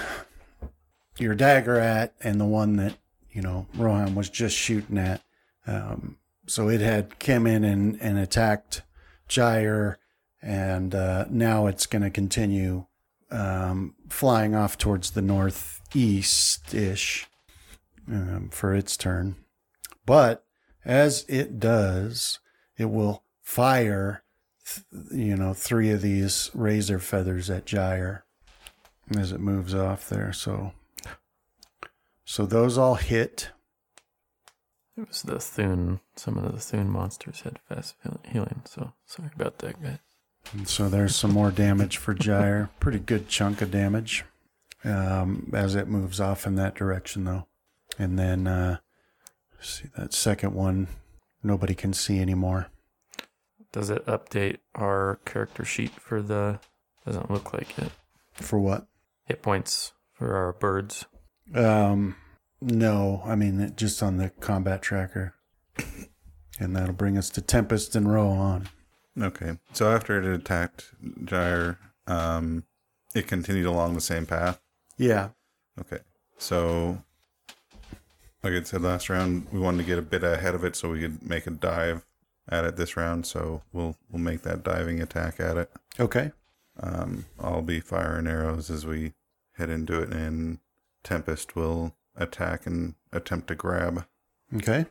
[1.18, 2.96] your dagger at, and the one that
[3.30, 5.22] you know Rohan was just shooting at,
[5.66, 8.82] um, so it had come in and, and attacked
[9.26, 9.98] Gyre,
[10.40, 12.86] and uh, now it's going to continue
[13.30, 17.26] um, flying off towards the northeast ish
[18.10, 19.36] um, for its turn.
[20.06, 20.44] But
[20.84, 22.38] as it does,
[22.78, 24.22] it will fire,
[25.12, 28.24] you know, three of these razor feathers at Gyre
[29.16, 30.32] as it moves off there.
[30.32, 30.72] So,
[32.24, 33.50] so those all hit.
[34.96, 36.00] It was the Thune.
[36.16, 37.94] Some of the Thune monsters had fast
[38.24, 39.98] healing, so sorry about that, guys.
[40.52, 42.70] And so there's some more damage for Gyre.
[42.80, 44.24] Pretty good chunk of damage
[44.84, 47.46] um, as it moves off in that direction, though.
[47.98, 48.78] And then, uh,
[49.60, 50.88] see that second one,
[51.42, 52.68] nobody can see anymore.
[53.72, 56.60] Does it update our character sheet for the?
[57.04, 57.92] Doesn't look like it.
[58.34, 58.86] For what?
[59.24, 61.06] Hit points for our birds.
[61.54, 62.16] Um,
[62.60, 65.34] no, I mean just on the combat tracker,
[66.58, 68.68] and that'll bring us to Tempest and Rohan.
[69.20, 69.58] Okay.
[69.72, 70.92] So after it attacked
[71.24, 72.64] Gyre, um,
[73.14, 74.60] it continued along the same path.
[74.96, 75.30] Yeah,
[75.80, 75.98] Okay.
[76.38, 77.02] So,
[78.42, 80.90] like I said last round, we wanted to get a bit ahead of it so
[80.90, 82.04] we could make a dive
[82.48, 83.26] at it this round.
[83.26, 85.70] So we'll we'll make that diving attack at it.
[86.00, 86.32] okay,
[86.80, 89.12] Um, I'll be firing arrows as we
[89.52, 90.58] head into it, and
[91.04, 94.04] Tempest will attack and attempt to grab.
[94.56, 94.86] okay.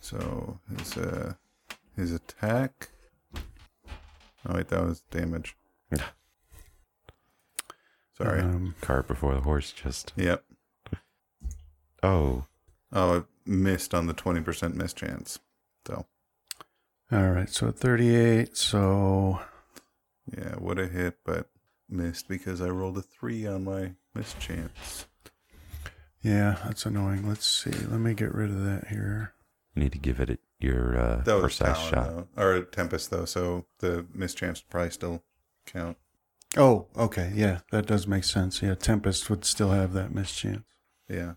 [0.00, 1.34] So his uh,
[1.96, 2.90] his attack.
[4.48, 5.56] Oh wait, that was damage.
[8.16, 8.40] Sorry.
[8.40, 9.72] Um, Cart before the horse.
[9.72, 10.44] Just yep.
[12.02, 12.44] oh,
[12.92, 15.38] Oh, it missed on the twenty percent miss chance.
[15.86, 16.06] So
[17.12, 18.56] all right, so 38.
[18.56, 19.40] So
[20.36, 21.48] yeah, would have hit, but
[21.88, 25.06] missed because I rolled a three on my miss chance.
[26.22, 27.28] yeah, that's annoying.
[27.28, 27.70] Let's see.
[27.70, 29.34] Let me get rid of that here.
[29.74, 32.28] you need to give it your uh, That was precise Talon, shot.
[32.34, 35.22] though, or a Tempest though, so the miss chance would probably still
[35.66, 35.96] count.
[36.56, 37.30] Oh, okay.
[37.34, 38.62] Yeah, that does make sense.
[38.62, 40.64] Yeah, Tempest would still have that miss chance.
[41.08, 41.34] Yeah.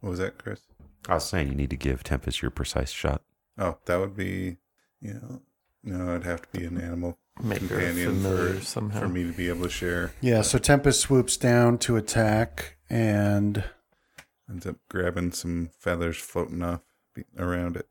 [0.00, 0.60] What was that, Chris?
[1.08, 3.22] I was saying you need to give Tempest your precise shot.
[3.58, 4.58] Oh, that would be,
[5.02, 5.42] you know,
[5.84, 9.00] no, it'd have to be an animal Make companion for, somehow.
[9.00, 10.12] for me to be able to share.
[10.20, 13.64] Yeah, so Tempest swoops down to attack, and
[14.48, 16.80] Ends up grabbing some feathers floating off
[17.38, 17.88] around it.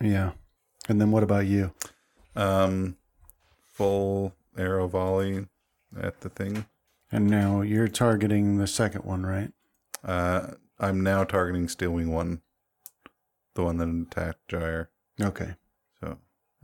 [0.00, 0.32] yeah.
[0.88, 1.72] And then what about you?
[2.36, 2.96] Um,
[3.64, 5.46] full arrow volley
[6.00, 6.66] at the thing.
[7.10, 9.52] And now you're targeting the second one, right?
[10.04, 12.42] Uh, I'm now targeting Steelwing one,
[13.54, 14.90] the one that attacked Gyre.
[15.20, 15.54] Okay.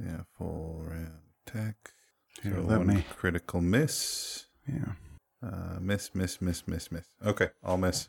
[0.02, 1.12] So yeah, full round
[1.46, 1.76] attack.
[2.42, 3.04] Here, so let one me.
[3.14, 4.46] critical miss.
[4.68, 4.92] Yeah.
[5.44, 7.04] Uh, miss, miss, miss, miss, miss.
[7.24, 8.08] Okay, I'll miss.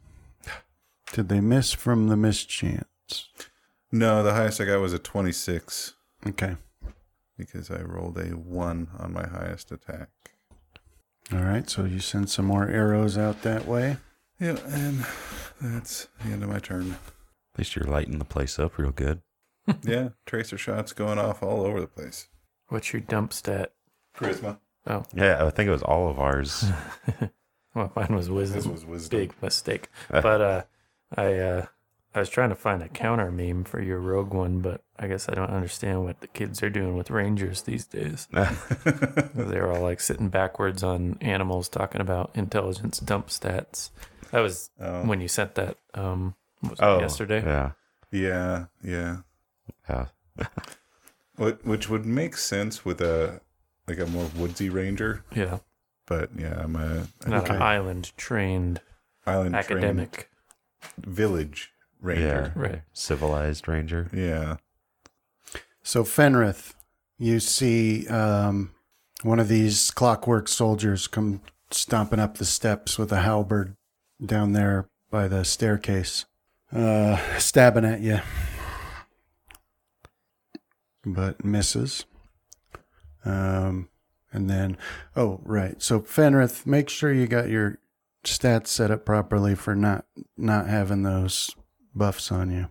[1.12, 3.30] Did they miss from the miss chance?
[3.92, 5.94] No, the highest I got was a 26
[6.28, 6.56] Okay.
[7.38, 10.10] because I rolled a 1 on my highest attack.
[11.32, 11.70] All right.
[11.70, 13.98] So you send some more arrows out that way.
[14.40, 15.06] Yeah, and
[15.62, 16.94] that's the end of my turn.
[16.94, 19.22] At least you're lighting the place up real good.
[19.84, 22.28] yeah, tracer shots going off all over the place.
[22.70, 23.74] What's your dump stat?
[24.16, 24.58] Charisma.
[24.86, 26.66] Oh, Yeah, I think it was all of ours.
[27.76, 28.58] well, mine was wisdom.
[28.58, 29.20] This was wisdom.
[29.20, 29.88] Big mistake.
[30.10, 30.64] but uh,
[31.16, 31.66] I uh,
[32.16, 35.30] I was trying to find a counter meme for your rogue one, but I guess
[35.30, 38.28] I don't understand what the kids are doing with rangers these days.
[39.34, 43.90] They're all like sitting backwards on animals, talking about intelligence dump stats.
[44.32, 47.42] That was Oh, when you sent that um was it oh, yesterday.
[47.44, 47.72] Yeah,
[48.12, 49.18] yeah, yeah.
[49.90, 50.08] Yeah.
[51.36, 53.42] What, which would make sense with a
[53.88, 55.60] like a more woodsy ranger, Yeah,
[56.06, 57.56] but yeah, I'm a not Okay.
[57.56, 58.82] an island trained
[59.26, 60.30] island academic.
[61.00, 62.54] village ranger.
[62.56, 62.82] Yeah, Right.
[62.94, 64.10] Civilized ranger.
[64.14, 64.58] Yeah.
[65.82, 66.74] So Fenrith,
[67.18, 68.72] you see um,
[69.24, 71.42] one of these clockwork soldiers come
[71.72, 73.76] stomping up the steps with a halberd
[74.24, 76.26] down there by the staircase,
[76.72, 78.20] uh, stabbing at you,
[81.06, 82.06] but misses.
[83.26, 83.90] Um,
[84.32, 84.78] and then,
[85.16, 85.82] oh right.
[85.82, 87.80] So Fenrith, make sure you got your
[88.24, 90.06] stats set up properly for not
[90.38, 91.52] not having those
[91.96, 92.68] buffs on you.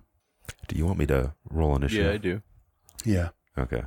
[0.69, 2.03] Do you want me to roll an issue?
[2.03, 2.43] Yeah, I do.
[3.05, 3.29] Yeah,
[3.59, 3.83] Okay,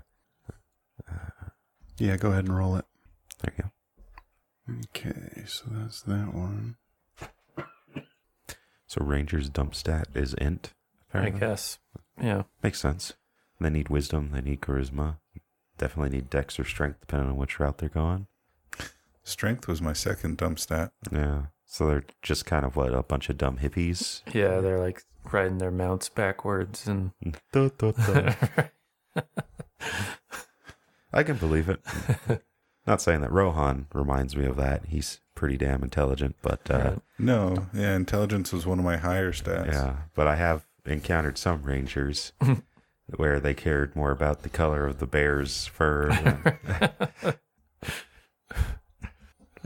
[1.98, 2.18] yeah.
[2.18, 2.86] Go ahead and roll it.
[3.42, 4.80] there you go.
[4.90, 6.76] Okay, so that's that one.
[8.88, 10.74] So ranger's dump stat is int.
[11.14, 11.80] I guess.
[12.22, 12.44] Yeah.
[12.64, 13.14] Makes sense.
[13.60, 14.32] They need wisdom.
[14.34, 15.18] They need charisma.
[15.78, 18.28] Definitely need dex or strength, depending on which route they're going.
[19.24, 20.92] Strength was my second dump stat.
[21.12, 21.44] Yeah.
[21.66, 24.22] So they're just kind of what a bunch of dumb hippies.
[24.34, 27.12] Yeah, they're like riding their mounts backwards and
[27.52, 28.34] Duh, duh, duh.
[31.14, 31.80] I can believe it.
[32.86, 34.86] Not saying that Rohan reminds me of that.
[34.88, 39.68] He's pretty damn intelligent, but uh, No, yeah, intelligence was one of my higher stats.
[39.72, 39.96] yeah.
[40.14, 42.34] But I have encountered some rangers
[43.16, 46.10] where they cared more about the color of the bear's fur.
[47.22, 47.36] than-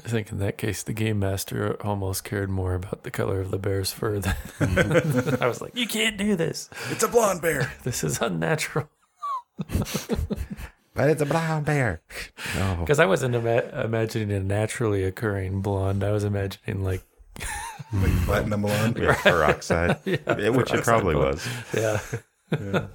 [0.06, 3.52] I think in that case, the game master almost cared more about the color of
[3.52, 5.44] the bear's fur than mm-hmm.
[5.44, 6.70] I was like, you can't do this.
[6.90, 7.74] It's a blonde bear.
[7.84, 8.90] This is unnatural.
[9.68, 12.02] but it's a blonde bear.
[12.56, 12.78] No.
[12.80, 16.02] Because I wasn't ima- imagining a naturally occurring blonde.
[16.04, 17.04] I was imagining like,
[17.94, 18.98] like platinum blonde.
[18.98, 21.36] Yeah, peroxide, yeah, Yeah, which it probably blonde.
[21.36, 21.48] was.
[21.74, 22.00] Yeah.
[22.52, 22.88] Yeah.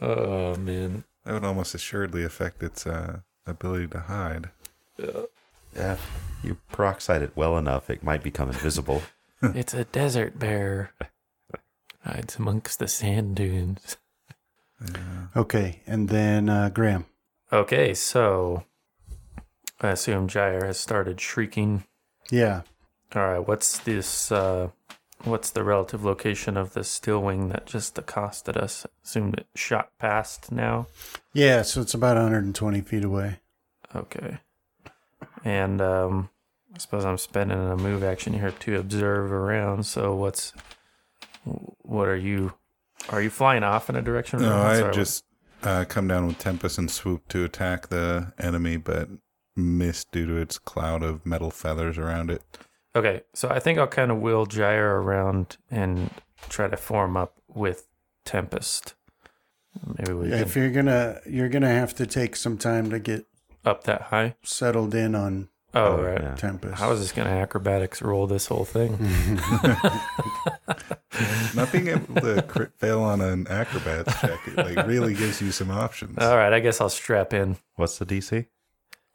[0.00, 1.04] Oh man.
[1.24, 4.50] That would almost assuredly affect its uh, ability to hide.
[4.96, 5.22] Yeah.
[5.76, 5.96] Yeah.
[6.42, 9.02] You peroxide it well enough, it might become invisible.
[9.42, 10.92] It's a desert bear.
[12.04, 13.96] Hides amongst the sand dunes.
[14.84, 15.26] Yeah.
[15.36, 17.06] Okay, and then uh, Graham.
[17.52, 18.64] Okay, so
[19.80, 21.84] I assume Gyre has started shrieking.
[22.32, 22.62] Yeah,
[23.14, 24.32] All right, what's this?
[24.32, 24.70] Uh,
[25.24, 28.86] what's the relative location of the steel wing that just accosted us?
[29.04, 30.86] Assume it shot past now.
[31.32, 31.62] yeah.
[31.62, 33.40] So it's about 120 feet away.
[33.94, 34.38] Okay,
[35.44, 36.30] and um,
[36.74, 39.86] I suppose I'm spending a move action here to observe around.
[39.86, 40.52] So what's
[41.44, 42.52] what are you?
[43.10, 44.42] Are you flying off in a direction?
[44.42, 45.24] No, I Sorry, just
[45.62, 49.08] uh, come down with Tempest and swoop to attack the enemy, but
[49.56, 52.42] missed due to its cloud of metal feathers around it.
[52.98, 56.10] Okay, so I think I'll kind of wheel Gyre around and
[56.48, 57.86] try to form up with
[58.24, 58.94] Tempest.
[59.98, 62.98] Maybe we Yeah, can if you're gonna, you're gonna have to take some time to
[62.98, 63.26] get
[63.64, 64.34] up that high.
[64.42, 66.22] settled in on Oh, Oh, right.
[66.22, 66.34] yeah.
[66.34, 66.80] Tempest.
[66.80, 68.92] How is this going to acrobatics roll this whole thing?
[71.54, 75.52] Not being able to crit fail on an acrobats check it, like really gives you
[75.52, 76.16] some options.
[76.18, 77.58] All right, I guess I'll strap in.
[77.76, 78.46] What's the DC?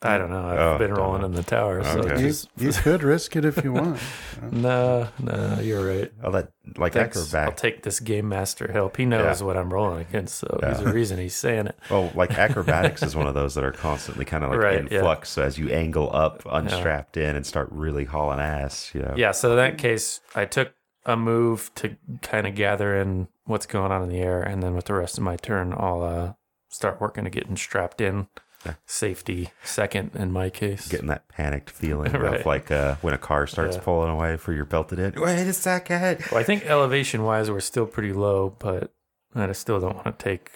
[0.06, 0.45] I don't know.
[0.45, 1.28] I've Oh, been don't rolling know.
[1.28, 2.22] in the tower, so Okay.
[2.22, 3.99] you, just you could risk it if you want.
[4.51, 6.12] no, no, you're right.
[6.24, 7.34] Oh, that like Thanks.
[7.34, 8.97] I'll take this game master help.
[8.97, 9.47] He knows Yeah.
[9.47, 10.89] what I'm rolling against, so there's Yeah.
[10.89, 11.80] a reason he's saying it.
[11.89, 14.88] Oh, like acrobatics is one of those that are constantly kind of like Right, in
[14.91, 15.01] yeah.
[15.01, 15.30] flux.
[15.30, 19.14] So as you angle up, unstrapped in, and start really hauling ass, you know.
[19.16, 20.74] Yeah, so in that case, I took
[21.06, 24.74] a move to kind of gather in what's going on in the air, and then
[24.76, 26.34] with the rest of my turn, I'll uh,
[26.70, 28.28] start working to getting strapped in.
[28.66, 28.74] Yeah.
[28.86, 30.88] Safety second in my case.
[30.88, 32.39] Getting that panicked feeling Right.
[32.41, 33.84] of like uh, when a car starts Yeah.
[33.84, 35.14] pulling away for your belted in.
[35.22, 36.26] Wait a second.
[36.32, 38.93] well, I think elevation wise, we're still pretty low, but
[39.36, 40.51] I still don't want to take,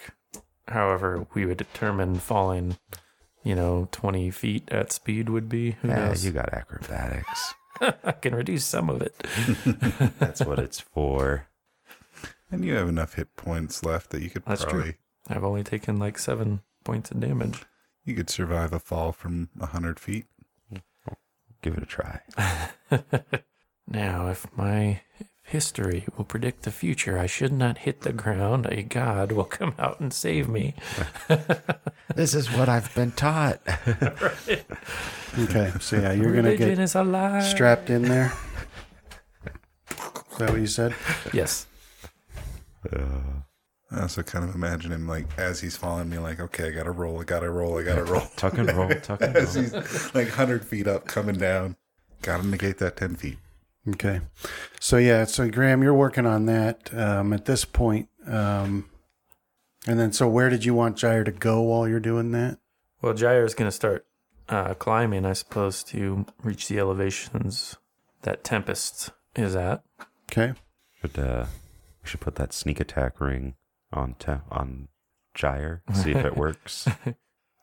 [0.68, 2.78] however, we would determine falling,
[3.44, 5.72] you know, 20 feet at speed would be.
[5.82, 6.24] Who Yeah, knows?
[6.24, 7.54] you got acrobatics.
[7.80, 9.14] I can reduce some of it.
[10.18, 11.46] That's what it's for.
[12.50, 14.70] And you have enough hit points left that you could That's true.
[14.70, 14.94] probably
[15.28, 17.62] I've only taken like seven points of damage.
[18.08, 20.26] You could survive a fall from a hundred feet.
[21.62, 22.20] Give it a try.
[23.90, 25.00] Now, if my
[25.44, 28.66] history will predict the future, I should not hit the ground.
[28.66, 30.74] A god will come out and save me.
[32.14, 33.60] This is what I've been taught.
[35.38, 37.40] Okay, so yeah, you're gonna get is a lie.
[37.40, 38.32] strapped in there.
[39.90, 40.94] Is that what you said?
[41.32, 41.66] Yes.
[42.92, 43.42] Uh,
[43.90, 46.90] I also kind of imagine him like as he's falling, me like, okay, I gotta
[46.90, 48.26] roll, I gotta roll, I gotta roll.
[48.36, 49.42] tuck and roll, tuck and roll.
[49.42, 49.64] as roll.
[49.64, 51.76] he's like hundred feet up, coming down.
[52.22, 53.38] Gotta negate that ten feet.
[53.88, 54.20] Okay.
[54.80, 58.08] So yeah, so Graham, you're working on that um, at this point.
[58.26, 58.90] Um,
[59.86, 62.58] and then, so where did you want Gyre to go while you're doing that?
[63.00, 64.06] Well, Gyre is going to start
[64.48, 67.76] uh, climbing, I suppose, to reach the elevations
[68.22, 69.82] that Tempest is at.
[70.30, 70.52] Okay.
[71.00, 71.46] But uh,
[72.02, 73.54] we should put that sneak attack ring
[73.92, 74.88] on te- on
[75.34, 75.82] Gyre.
[75.94, 76.88] See if it works.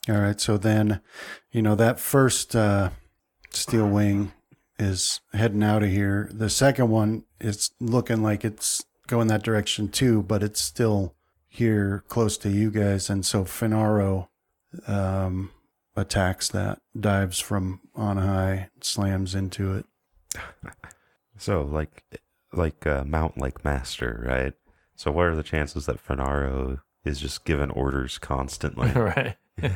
[0.07, 0.39] All right.
[0.39, 1.01] So then,
[1.51, 2.89] you know, that first uh,
[3.49, 4.33] steel wing
[4.77, 6.29] is heading out of here.
[6.31, 11.15] The second one is looking like it's going that direction too, but it's still
[11.47, 13.09] here close to you guys.
[13.09, 14.29] And so Fenaro
[14.87, 15.51] um,
[15.95, 19.85] attacks that, dives from on high, slams into it.
[21.37, 22.05] So like
[22.53, 24.53] like uh, Mount like Master, right?
[24.95, 28.91] So what are the chances that Fenaro is just given orders constantly?
[28.95, 29.35] right.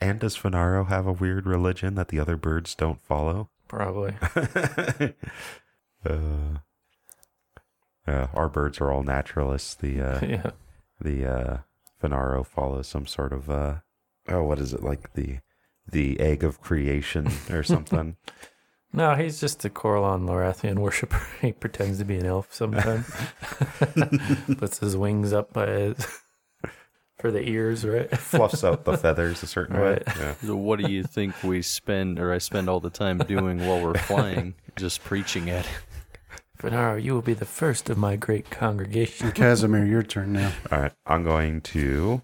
[0.00, 3.48] and does Fenaro have a weird religion that the other birds don't follow?
[3.68, 4.14] Probably.
[6.04, 6.58] uh,
[8.06, 9.74] uh, our birds are all naturalists.
[9.74, 10.50] The uh, yeah.
[11.00, 11.58] the uh,
[12.00, 13.76] Fenaro follows some sort of uh,
[14.28, 15.38] oh, what is it like the
[15.90, 18.16] the egg of creation or something?
[18.92, 21.20] No, he's just a Corellon Larethian worshiper.
[21.42, 23.10] He pretends to be an elf sometimes.
[24.58, 26.06] Puts his wings up by his
[27.18, 28.10] for the ears, right?
[28.18, 30.06] Fluffs out the feathers a certain Right.
[30.06, 30.12] way.
[30.18, 30.34] Yeah.
[30.44, 33.82] So what do you think we spend, or I spend all the time doing while
[33.82, 34.54] we're flying?
[34.76, 35.70] Just preaching at it.
[36.58, 39.30] Fenaro, you will be the first of my great congregation.
[39.32, 40.52] Casimir, your turn now.
[40.72, 42.22] All right, I'm going to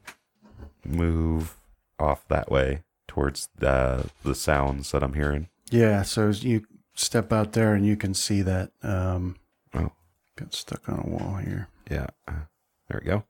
[0.86, 1.56] move
[1.98, 5.48] off that way towards the the sounds that I'm hearing.
[5.72, 6.64] Yeah, so you
[6.94, 9.36] step out there and you can see that um
[9.74, 9.90] Oh.
[10.36, 11.68] got stuck on a wall here.
[11.90, 12.44] Yeah, uh,
[12.88, 13.24] there we go.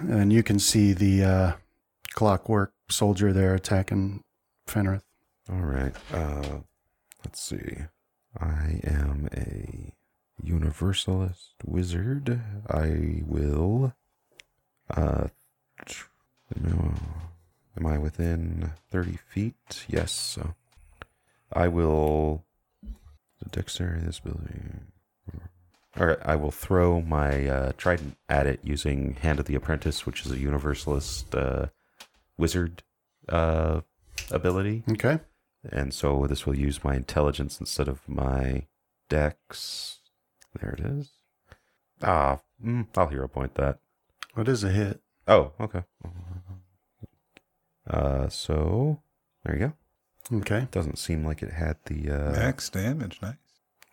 [0.00, 1.52] And you can see the uh
[2.14, 4.24] clockwork soldier there attacking
[4.66, 5.02] Fenrith.
[5.50, 5.94] All right.
[6.12, 6.60] Uh,
[7.24, 7.76] let's see.
[8.40, 9.92] I am a
[10.42, 12.40] universalist wizard.
[12.68, 13.94] I will.
[14.88, 15.28] Uh,
[15.84, 16.06] tr-
[16.60, 16.94] no,
[17.76, 19.84] am I within thirty feet?
[19.88, 20.12] Yes.
[20.12, 20.54] So
[21.52, 22.44] I will.
[23.42, 24.86] The dexterity this building.
[25.98, 30.06] All right, I will throw my uh, trident at it using Hand of the Apprentice,
[30.06, 31.66] which is a universalist uh,
[32.38, 32.84] wizard
[33.28, 33.80] uh,
[34.30, 34.84] ability.
[34.90, 35.18] Okay.
[35.70, 38.66] And so this will use my intelligence instead of my
[39.08, 39.98] dex.
[40.60, 41.10] There it is.
[42.02, 43.78] Ah, mm, I'll hero point that.
[44.34, 45.00] What is a hit?
[45.26, 45.82] Oh, okay.
[47.88, 49.02] Uh, so
[49.44, 49.72] there you go.
[50.32, 50.68] Okay.
[50.70, 52.10] Doesn't seem like it had the.
[52.10, 53.34] Uh, Max damage, nice.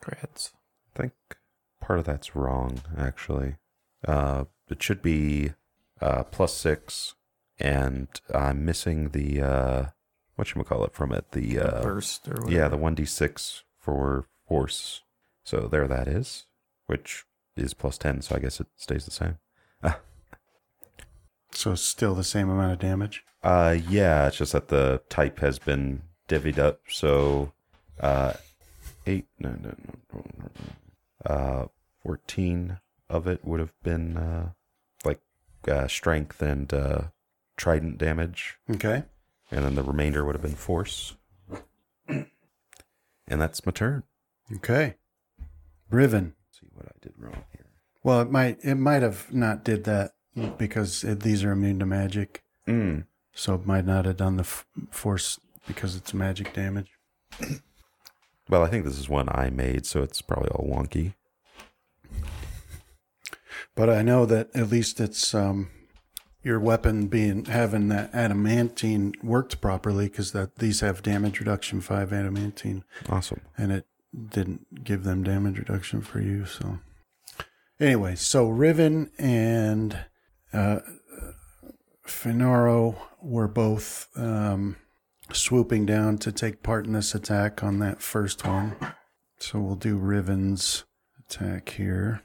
[0.01, 0.53] Crats.
[0.95, 1.13] I think
[1.81, 3.55] part of that's wrong actually.
[4.07, 5.53] Uh, it should be
[6.01, 7.15] uh plus six,
[7.59, 9.85] and I'm missing the uh,
[10.35, 11.31] what you call it from it.
[11.31, 12.51] The uh, Burst or whatever.
[12.51, 15.01] Yeah, the 1d6 for force.
[15.43, 16.45] So there that is,
[16.85, 17.25] which
[17.55, 19.37] is plus 10, so I guess it stays the same.
[21.51, 23.23] So still the same amount of damage.
[23.41, 27.51] Uh yeah, it's just that the type has been divvied up, so
[27.99, 28.33] uh
[29.05, 29.55] 8 no no
[30.13, 30.49] no, no,
[31.29, 31.33] no.
[31.35, 31.67] uh
[32.03, 34.49] 14 of it would have been uh
[35.05, 35.21] like
[35.67, 37.01] uh strength and uh
[37.55, 39.03] trident damage, Okay.
[39.51, 41.15] and then the remainder would have been force.
[42.07, 42.27] and
[43.27, 44.03] that's my turn.
[44.57, 44.95] Okay.
[45.89, 46.33] Riven.
[46.51, 47.65] see what I did wrong here.
[48.03, 50.11] Well, it might it might have not did that
[50.57, 53.05] because it, these are immune to magic, Mm.
[53.33, 56.91] so it might not have done the f- force because it's magic damage.
[58.49, 61.13] Well, I think this is one I made, so it's probably all wonky.
[63.75, 65.69] But I know that at least it's um,
[66.43, 72.11] your weapon being having that adamantine worked properly because that these have damage reduction five
[72.13, 73.41] adamantine, Awesome.
[73.57, 73.85] and it
[74.29, 76.45] didn't give them damage reduction for you.
[76.45, 76.79] So
[77.79, 80.05] anyway, so Riven and
[80.53, 80.79] uh,
[82.05, 84.77] Fenaro were both um,
[85.33, 88.75] swooping down to take part in this attack on that first one.
[89.39, 90.85] So we'll do Riven's
[91.19, 92.21] attack here.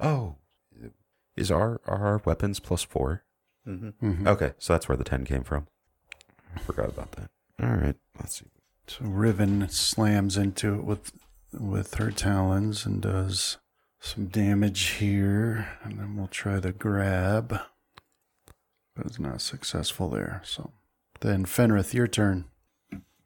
[0.00, 0.36] Oh,
[1.36, 3.24] is our our weapons plus four?
[3.66, 4.06] Mm-hmm.
[4.22, 4.26] Mhm.
[4.26, 5.66] Okay, so that's where the ten came from.
[6.56, 7.30] I forgot about that.
[7.62, 8.46] All right, let's see.
[8.86, 11.12] So Riven slams into it with
[11.52, 13.58] with her talons and does
[14.00, 17.48] some damage here, and then we'll try the grab.
[18.94, 20.40] But it's not successful there.
[20.44, 20.72] So
[21.20, 22.44] then Fenrith, your turn.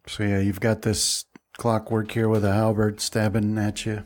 [0.07, 1.27] So yeah, you've got this
[1.57, 4.05] clockwork here with a halberd stabbing at you.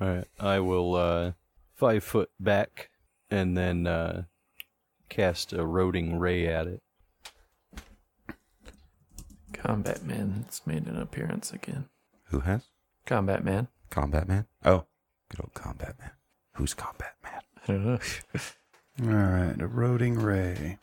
[0.00, 1.32] All right, I will uh,
[1.74, 2.90] five foot back
[3.30, 4.24] and then uh,
[5.08, 6.82] cast eroding ray at it.
[9.52, 11.86] Combat Man has made an appearance again.
[12.26, 12.62] Who has
[13.06, 13.68] Combat Man.
[13.90, 14.46] combat man?
[14.64, 14.86] Oh,
[15.28, 16.10] good old combat man.
[16.54, 17.40] Who's combat man?
[17.68, 17.98] I don't know.
[19.02, 20.78] All right, eroding ray.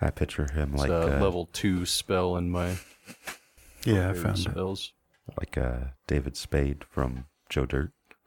[0.00, 2.76] I picture him It's like a uh, level two spell in my
[3.84, 4.50] Yeah, I favorite found it.
[4.50, 4.92] spells.
[5.38, 5.76] like uh,
[6.06, 7.92] David Spade from Joe Dirt.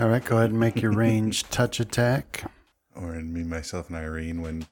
[0.00, 2.50] All right, go ahead and make your range touch attack.
[2.94, 4.66] Or in me, myself, and Irene when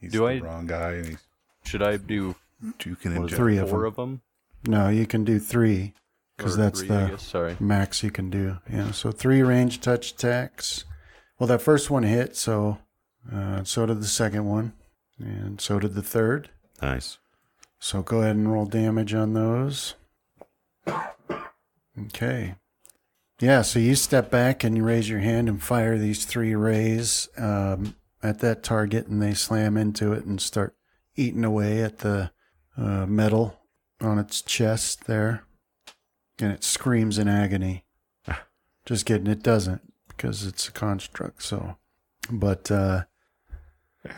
[0.00, 1.18] he's Do the I- wrong guy and he's
[1.64, 2.34] Should I do
[2.78, 3.86] juking what and Three of four them.
[3.88, 4.22] of them?
[4.66, 5.92] No, you can do three
[6.36, 7.22] because that's three, the guess.
[7.22, 7.56] Sorry.
[7.60, 8.58] max you can do.
[8.72, 10.84] Yeah, so three range touch attacks.
[11.38, 12.78] Well, that first one hit, so
[13.32, 14.72] uh, so did the second one,
[15.18, 16.50] and so did the third.
[16.82, 17.18] Nice.
[17.78, 19.94] So go ahead and roll damage on those.
[22.06, 22.54] Okay.
[23.40, 27.28] Yeah, so you step back and you raise your hand and fire these three rays
[27.36, 30.76] um, at that target, and they slam into it and start
[31.16, 32.30] eating away at the
[32.76, 33.60] uh, metal
[34.00, 35.44] on its chest there.
[36.40, 37.84] And it screams in agony.
[38.86, 41.42] Just kidding, it doesn't because it's a construct.
[41.42, 41.76] So,
[42.30, 43.04] but uh,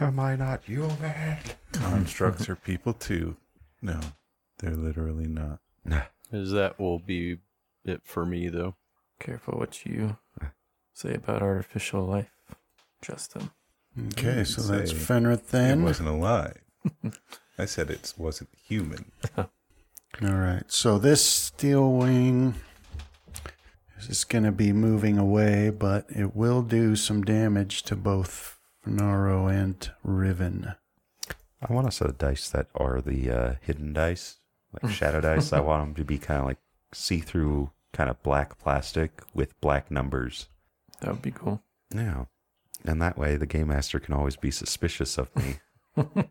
[0.01, 1.39] Am I not human?
[1.73, 3.37] constructs are people too.
[3.81, 4.01] No,
[4.59, 5.61] they're literally not.
[5.85, 6.03] Nah.
[6.33, 7.39] As that will be
[7.85, 8.75] it for me, though.
[9.21, 10.17] Careful what you
[10.93, 12.31] say about artificial life,
[13.01, 13.51] Justin.
[14.13, 16.61] okay, so that's Say Fenrith It wasn't alive.
[17.59, 19.13] I said it wasn't human.
[19.37, 19.49] All
[20.21, 20.65] right.
[20.67, 22.55] So this steel wing
[24.09, 28.56] is going to be moving away, but it will do some damage to both
[28.87, 30.75] Naro and Riven.
[31.61, 34.37] I want a set of dice that are the uh, hidden dice,
[34.73, 35.53] like shadow dice.
[35.53, 36.59] I want them to be kind of like
[36.93, 40.49] see-through, kind of black plastic with black numbers.
[41.01, 41.63] That would be cool.
[41.95, 42.27] Yeah,
[42.85, 45.57] and that way the game master can always be suspicious of me.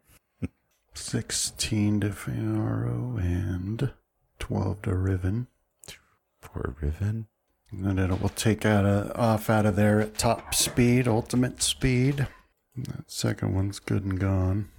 [0.93, 3.91] 16 to Naro and
[4.39, 5.47] 12 to Riven.
[6.41, 7.27] Poor Riven.
[7.71, 11.61] And then it will take out a, off out of there at top speed, ultimate
[11.61, 12.27] speed.
[12.77, 14.69] That second one's good and gone.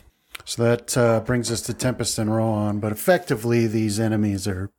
[0.44, 2.78] So that uh, brings us to Tempest and Rohan.
[2.78, 4.70] But effectively, these enemies are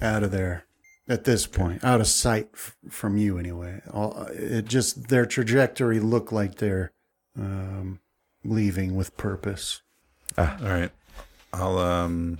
[0.00, 0.64] out of there
[1.08, 3.80] at this point, out of sight f- from you anyway.
[3.92, 6.92] All, it just their trajectory look like they're
[7.36, 8.00] um,
[8.44, 9.82] leaving with purpose.
[10.36, 10.90] All right.
[11.52, 12.38] I'll um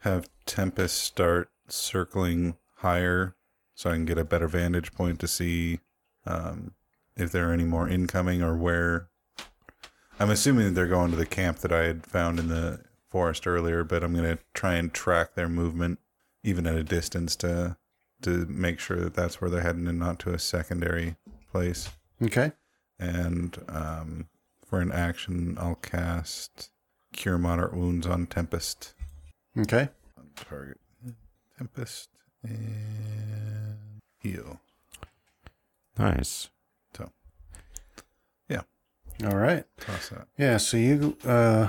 [0.00, 3.34] have Tempest start circling higher
[3.74, 5.80] so I can get a better vantage point to see
[6.26, 6.72] um
[7.16, 9.08] if there are any more incoming or where
[10.18, 13.46] I'm assuming that they're going to the camp that I had found in the forest
[13.46, 15.98] earlier, but I'm going to try and track their movement
[16.42, 17.76] even at a distance to
[18.22, 21.16] to make sure that that's where they're heading and not to a secondary
[21.50, 21.90] place.
[22.22, 22.52] Okay.
[22.98, 24.28] And um,
[24.64, 26.70] for an action, I'll cast
[27.12, 28.94] Cure Moderate Wounds on Tempest.
[29.58, 29.88] Okay.
[30.16, 30.78] On target.
[31.58, 32.10] Tempest
[32.44, 34.60] and heal.
[35.98, 36.48] Nice.
[39.24, 39.64] All right.
[39.80, 40.26] Toss that.
[40.38, 41.68] Yeah, so you uh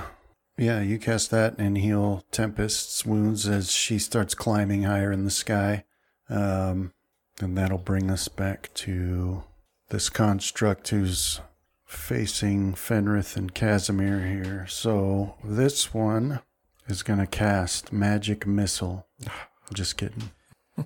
[0.56, 5.30] yeah, you cast that and heal Tempest's wounds as she starts climbing higher in the
[5.30, 5.84] sky.
[6.28, 6.92] Um
[7.40, 9.44] and that'll bring us back to
[9.88, 11.40] this construct who's
[11.84, 14.66] facing Fenrith and Casimir here.
[14.68, 16.40] So this one
[16.88, 19.06] is gonna cast magic missile.
[19.72, 20.30] Just kidding.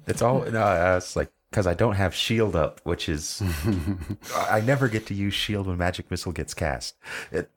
[0.07, 3.43] It's all no, it's like because I don't have shield up, which is
[4.35, 6.97] I never get to use shield when magic missile gets cast.
[7.31, 7.51] It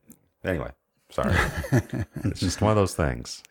[0.43, 0.71] anyway.
[1.09, 1.35] Sorry,
[2.23, 3.43] it's just one of those things.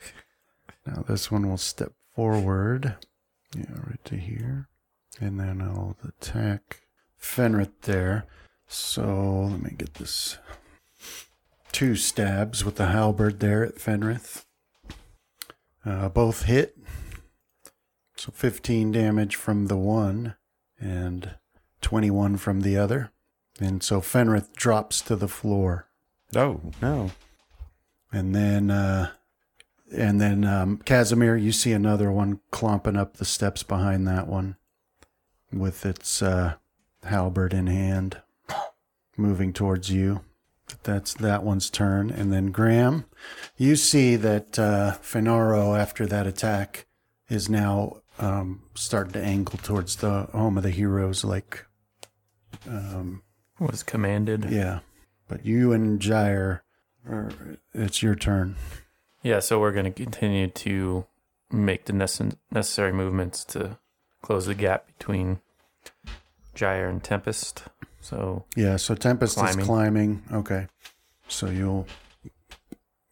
[0.86, 2.96] Now this one will step forward.
[3.56, 4.68] Yeah, right to here.
[5.20, 6.82] And then I'll attack
[7.20, 8.26] Fenrith there.
[8.66, 10.38] So let me get this.
[11.72, 14.44] Two stabs with the halberd there at Fenrith.
[15.84, 16.76] Uh, both hit.
[18.20, 20.34] So 15 damage from the one
[20.78, 21.36] and
[21.80, 23.12] 21 from the other.
[23.58, 25.86] And so Fenrith drops to the floor.
[26.36, 27.12] Oh no!
[28.12, 29.12] And then, uh,
[29.90, 34.56] and then um, Casimir, you see another one clomping up the steps behind that one,
[35.50, 36.56] with its uh,
[37.04, 38.20] halberd in hand,
[39.16, 40.20] moving towards you.
[40.82, 42.10] That's that one's turn.
[42.10, 43.06] And then Graham,
[43.56, 46.84] you see that uh, Fenaro, after that attack,
[47.30, 51.24] is now um, starting to angle towards the home of the heroes.
[51.24, 51.66] Like,
[52.68, 53.22] um,
[53.58, 54.46] Was commanded.
[54.50, 54.80] yeah.
[55.28, 56.62] But you and Gyre,
[57.08, 57.30] are,
[57.72, 58.56] it's your turn.
[59.22, 61.06] Yeah, so we're going to continue to
[61.52, 63.78] make the nece- necessary movements to
[64.22, 65.40] close the gap between
[66.54, 67.64] Gyre and Tempest.
[68.00, 69.60] So, Yeah, so Tempest Climbing.
[69.60, 70.22] is climbing.
[70.32, 70.66] Okay.
[71.28, 71.86] So you'll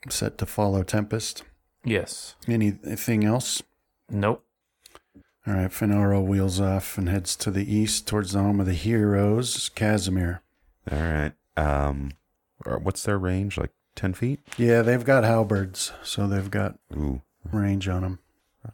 [0.08, 1.44] set to follow Tempest.
[1.84, 2.34] yes.
[2.48, 3.62] Anything else?
[4.10, 4.44] Nope.
[5.48, 8.74] All right, Fenaro wheels off and heads to the east towards the home of the
[8.74, 10.42] heroes, Casimir.
[10.90, 11.32] All right.
[11.56, 12.12] Um,
[12.82, 13.56] what's their range?
[13.56, 14.40] Like ten feet?
[14.58, 18.18] Yeah, they've got halberds, so they've got Ooh, range on them.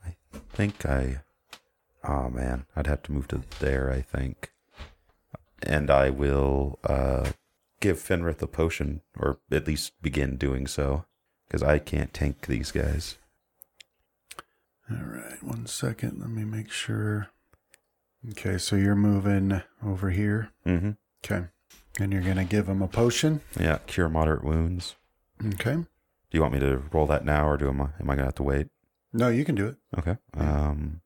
[0.04, 0.16] I
[0.50, 1.20] think I.
[2.02, 3.92] Oh man, I'd have to move to there.
[3.92, 4.50] I think,
[5.62, 7.30] and I will uh,
[7.78, 11.04] give Fenrith a potion, or at least begin doing so,
[11.46, 13.16] because I can't tank these guys.
[14.90, 16.20] All right, one second.
[16.20, 17.28] Let me make sure.
[18.30, 20.50] Okay, so you're moving over here.
[20.66, 20.92] Mm-hmm.
[21.24, 21.46] Okay.
[22.00, 23.40] And you're going to give him a potion.
[23.58, 24.96] Yeah, cure moderate wounds.
[25.54, 25.74] Okay.
[25.74, 25.86] Do
[26.32, 28.34] you want me to roll that now, or do am I am I gonna have
[28.36, 28.66] to wait?
[29.12, 29.76] No, you can do it.
[29.96, 30.16] Okay.
[30.36, 31.00] Um,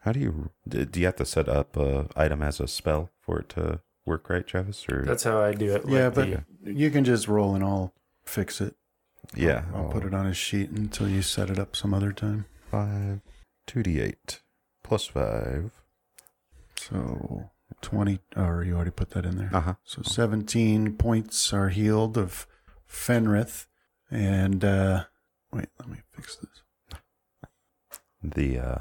[0.00, 0.84] how do you do?
[0.84, 4.30] Do you have to set up a item as a spell for it to work
[4.30, 4.84] right, Travis?
[4.88, 5.82] Or That's how I do it.
[5.88, 7.92] yeah, like but the- you can just roll and I'll
[8.24, 8.76] fix it.
[9.34, 12.44] yeah, I'll put it on a sheet until you set it up some other time.
[12.76, 13.20] Five,
[13.66, 14.42] two d eight
[14.82, 15.70] plus five.
[16.76, 17.50] So
[17.82, 19.50] 20, or you already put that in there.
[19.52, 19.74] Uh huh.
[19.84, 22.46] So 17 points are healed of
[22.88, 23.66] Fenrith.
[24.10, 25.04] And, uh,
[25.52, 27.00] wait, let me fix this.
[28.22, 28.78] The uh,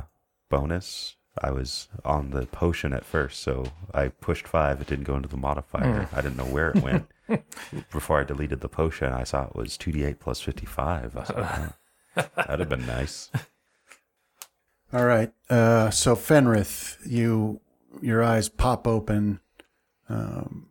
[0.50, 1.16] bonus.
[1.42, 4.80] I was on the potion at first, so I pushed five.
[4.80, 6.08] It didn't go into the modifier.
[6.14, 7.08] I didn't know where it went.
[7.92, 11.18] Before I deleted the potion, I saw it was two d eight plus fifty five.
[11.18, 11.74] I was like,
[12.16, 13.30] "Oh, that'd have been nice.
[14.96, 15.30] All right.
[15.50, 17.60] Uh, so Fenrith, you,
[18.02, 19.42] your eyes pop open,
[20.08, 20.68] um,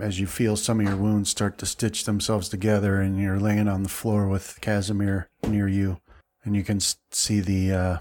[0.00, 3.68] as you feel some of your wounds start to stitch themselves together and you're laying
[3.68, 6.00] on the floor with Casimir near you
[6.42, 7.98] and you can see the, uh,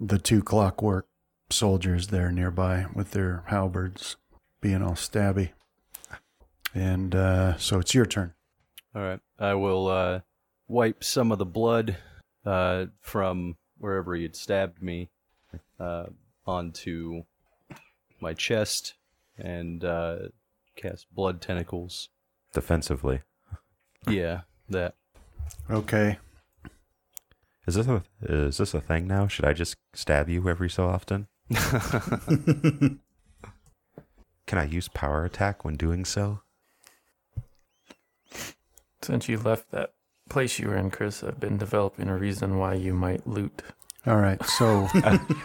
[0.00, 1.06] the two clockwork
[1.50, 4.16] soldiers there nearby with their halberds
[4.62, 5.50] being all stabby.
[6.74, 8.32] And, uh, so it's your turn.
[8.94, 9.20] All right.
[9.38, 10.20] I will uh,
[10.68, 11.98] wipe some of the blood
[12.46, 15.08] uh, from wherever he had stabbed me
[15.80, 16.06] uh,
[16.46, 17.24] onto
[18.20, 18.94] my chest
[19.36, 20.16] and uh,
[20.76, 22.08] cast blood tentacles.
[22.52, 23.22] Defensively,
[24.06, 24.94] Yeah, that.
[25.68, 26.18] Okay.
[27.66, 29.26] is this a is this a thing now?
[29.28, 31.28] Should I just stab you every so often?
[34.46, 36.42] Can I use power attack when doing so?
[39.02, 39.94] since you left that
[40.30, 43.62] place you were in, Chris, I've been developing a reason why you might loot.
[44.06, 44.42] All right.
[44.46, 44.88] So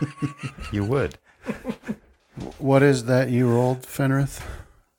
[0.71, 1.17] You would.
[2.57, 4.41] what is that you rolled, Fenrith?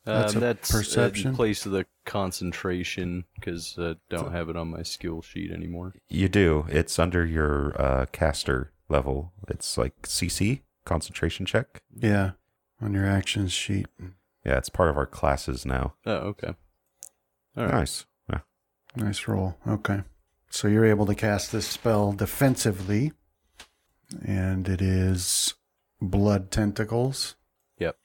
[0.04, 1.30] That's um, a that's perception?
[1.30, 5.94] in place of the concentration because I don't have it on my skill sheet anymore.
[6.08, 6.66] You do.
[6.68, 9.32] It's under your uh, caster level.
[9.48, 11.82] It's like CC concentration check.
[11.94, 12.32] Yeah.
[12.80, 13.86] On your actions sheet.
[14.44, 15.94] Yeah, it's part of our classes now.
[16.04, 16.54] Oh, okay.
[17.56, 17.72] All right.
[17.72, 18.04] Nice.
[18.96, 19.56] Nice roll.
[19.66, 20.02] Okay.
[20.48, 23.12] So you're able to cast this spell defensively,
[24.24, 25.54] and it is
[26.00, 27.36] blood tentacles.
[27.78, 27.96] Yep.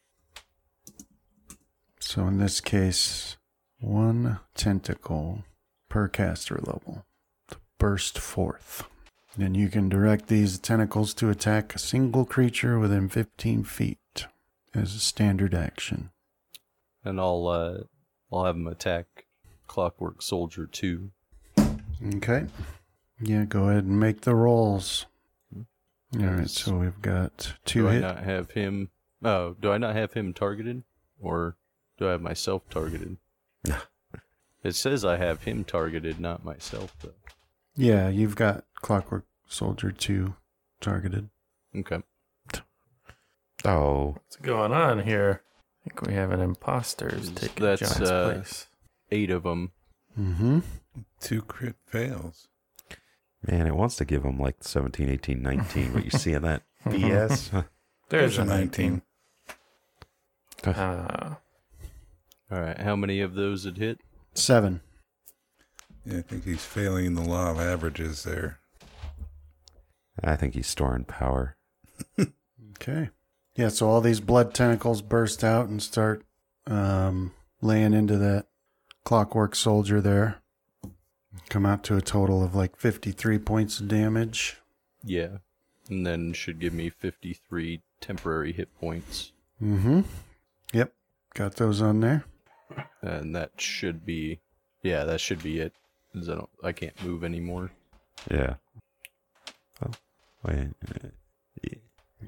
[1.99, 3.37] So in this case,
[3.79, 5.43] one tentacle
[5.87, 7.05] per caster level
[7.49, 8.83] to burst forth.
[9.39, 14.25] And you can direct these tentacles to attack a single creature within 15 feet
[14.73, 16.11] as a standard action.
[17.05, 17.83] And I'll uh,
[18.31, 19.25] I'll have them attack
[19.71, 21.11] Clockwork Soldier two.
[22.15, 22.45] Okay.
[23.21, 25.05] Yeah, go ahead and make the rolls.
[25.55, 28.03] All right, so we've got two do hit.
[28.03, 28.89] I not have him?
[29.23, 30.83] Oh, do I not have him targeted,
[31.21, 31.55] or
[31.97, 33.15] do I have myself targeted?
[34.61, 36.93] it says I have him targeted, not myself.
[37.01, 37.13] Though.
[37.73, 40.35] Yeah, you've got Clockwork Soldier 2
[40.81, 41.29] targeted.
[41.73, 42.01] Okay.
[43.63, 45.43] Oh, What's going on here?
[45.85, 48.67] I think we have an imposter who's taking That's, John's uh, place.
[49.11, 49.71] Eight of them.
[50.19, 50.59] Mm-hmm.
[51.19, 52.47] Two crit fails.
[53.47, 57.65] man, it wants to give them like 17, 18, 19, but you seeing that BS?
[58.09, 59.01] There's a 19.
[60.65, 61.35] Uh,
[62.51, 62.77] All right.
[62.77, 63.99] How many of those had hit?
[64.33, 64.81] Seven.
[66.05, 68.59] Yeah, I think he's failing the law of averages there.
[70.23, 71.55] I think he's storing power.
[72.75, 73.09] Okay.
[73.55, 76.23] Yeah, so all these blood tentacles burst out and start
[76.67, 78.47] um, laying into that
[79.03, 80.41] clockwork soldier there.
[81.49, 84.57] Come out to a total of like 53 points of damage.
[85.03, 85.37] Yeah.
[85.89, 89.31] And then should give me 53 temporary hit points.
[89.61, 90.01] Mm hmm.
[90.73, 90.93] Yep.
[91.33, 92.25] Got those on there.
[93.01, 94.39] And that should be,
[94.81, 95.73] yeah, that should be it.
[96.15, 97.71] I don't, I can't move anymore.
[98.29, 98.55] Yeah.
[99.85, 99.91] Oh,
[100.43, 100.69] wait.
[100.87, 101.07] uh,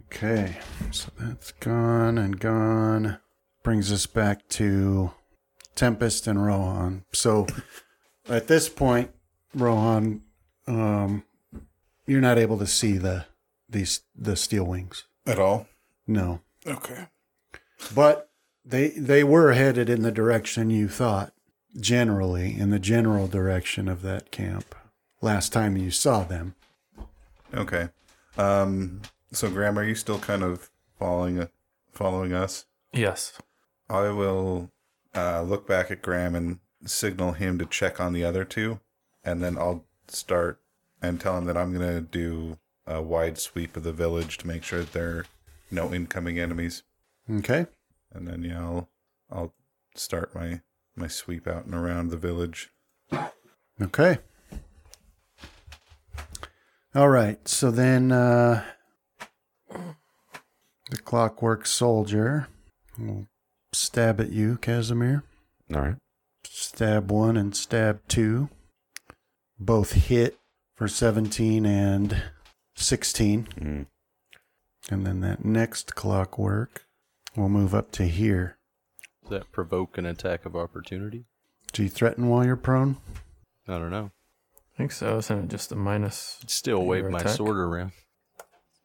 [0.06, 0.58] Okay.
[0.91, 3.20] So that's gone and gone.
[3.64, 5.12] Brings us back to
[5.76, 7.04] Tempest and Rohan.
[7.14, 7.48] So
[8.30, 9.12] at this point,
[9.54, 10.22] Rohan,
[10.68, 11.24] um,
[12.06, 13.26] you're not able to see the
[13.70, 15.06] these the steel wings.
[15.26, 15.68] At all?
[16.08, 16.41] No.
[16.66, 17.08] Okay.
[17.94, 18.30] But
[18.66, 21.34] they they were headed in the direction you thought,
[21.80, 24.76] generally, in the general direction of that camp.
[25.22, 26.56] Last time you saw them.
[27.54, 27.90] Okay.
[28.38, 29.02] Um.
[29.32, 30.70] So, Graham, are you still kind of
[31.00, 31.48] following
[31.91, 32.66] following us?
[32.91, 33.34] Yes.
[33.90, 34.72] I will
[35.15, 38.80] uh, look back at Graham and signal him to check on the other two,
[39.23, 40.60] and then I'll start
[41.02, 44.64] and tell him that I'm gonna do a wide sweep of the village to make
[44.64, 45.26] sure that there are
[45.72, 46.84] no incoming enemies,
[47.30, 47.65] Okay.
[48.11, 48.90] and then yeah, I'll
[49.31, 49.53] I'll
[49.95, 50.61] start my
[50.95, 52.72] my sweep out and around the village.
[53.81, 54.18] Okay.
[56.95, 57.48] All right.
[57.48, 58.64] So then uh,
[59.69, 62.48] the clockwork soldier
[62.99, 63.27] will
[63.74, 65.24] stab at you, Casimir.
[65.74, 65.95] All right.
[66.45, 68.50] Stab one and stab two.
[69.60, 70.38] Both hit
[70.76, 72.24] for 17 and
[72.76, 73.48] 16.
[73.60, 73.86] Mm.
[74.90, 76.86] And then that next clockwork
[77.36, 78.58] will move up to here.
[79.22, 81.26] Does that provoke an attack of opportunity?
[81.72, 82.98] Do you threaten while you're prone?
[83.68, 84.12] I don't know.
[84.56, 85.18] I think so.
[85.18, 87.38] Isn't it just a minus Still Your wave my attack?
[87.38, 87.91] sword around.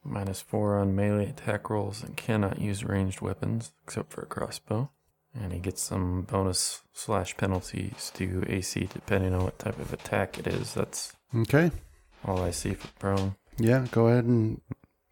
[0.09, 4.90] Minus four on melee attack rolls and cannot use ranged weapons except for a crossbow?
[5.35, 10.39] And he gets some bonus slash penalties to AC depending on what type of attack
[10.39, 10.74] it is.
[10.74, 11.70] That's Okay.
[12.24, 13.36] all I see for prone.
[13.59, 14.60] Yeah, go ahead and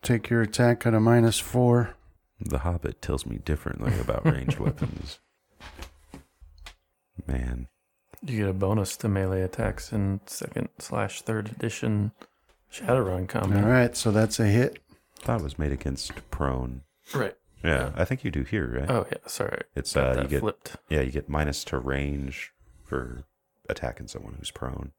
[0.03, 1.95] take your attack at a minus four.
[2.41, 5.19] The Hobbit tells me differently about ranged weapons.
[7.27, 7.69] Man.
[8.23, 12.13] You get a bonus to melee attacks in second slash third edition
[12.73, 13.65] Shadowrun All combat.
[13.65, 14.79] right, so that's a hit.
[15.27, 16.83] Thought it was made against prone.
[17.13, 17.37] Right.
[17.65, 18.89] Yeah, I think you do here, right?
[18.91, 19.63] Oh yeah, sorry.
[19.75, 20.77] it's Got uh that you get flipped.
[20.89, 22.53] yeah, you get minus to range
[22.85, 23.25] for
[23.69, 24.93] attacking someone who's prone.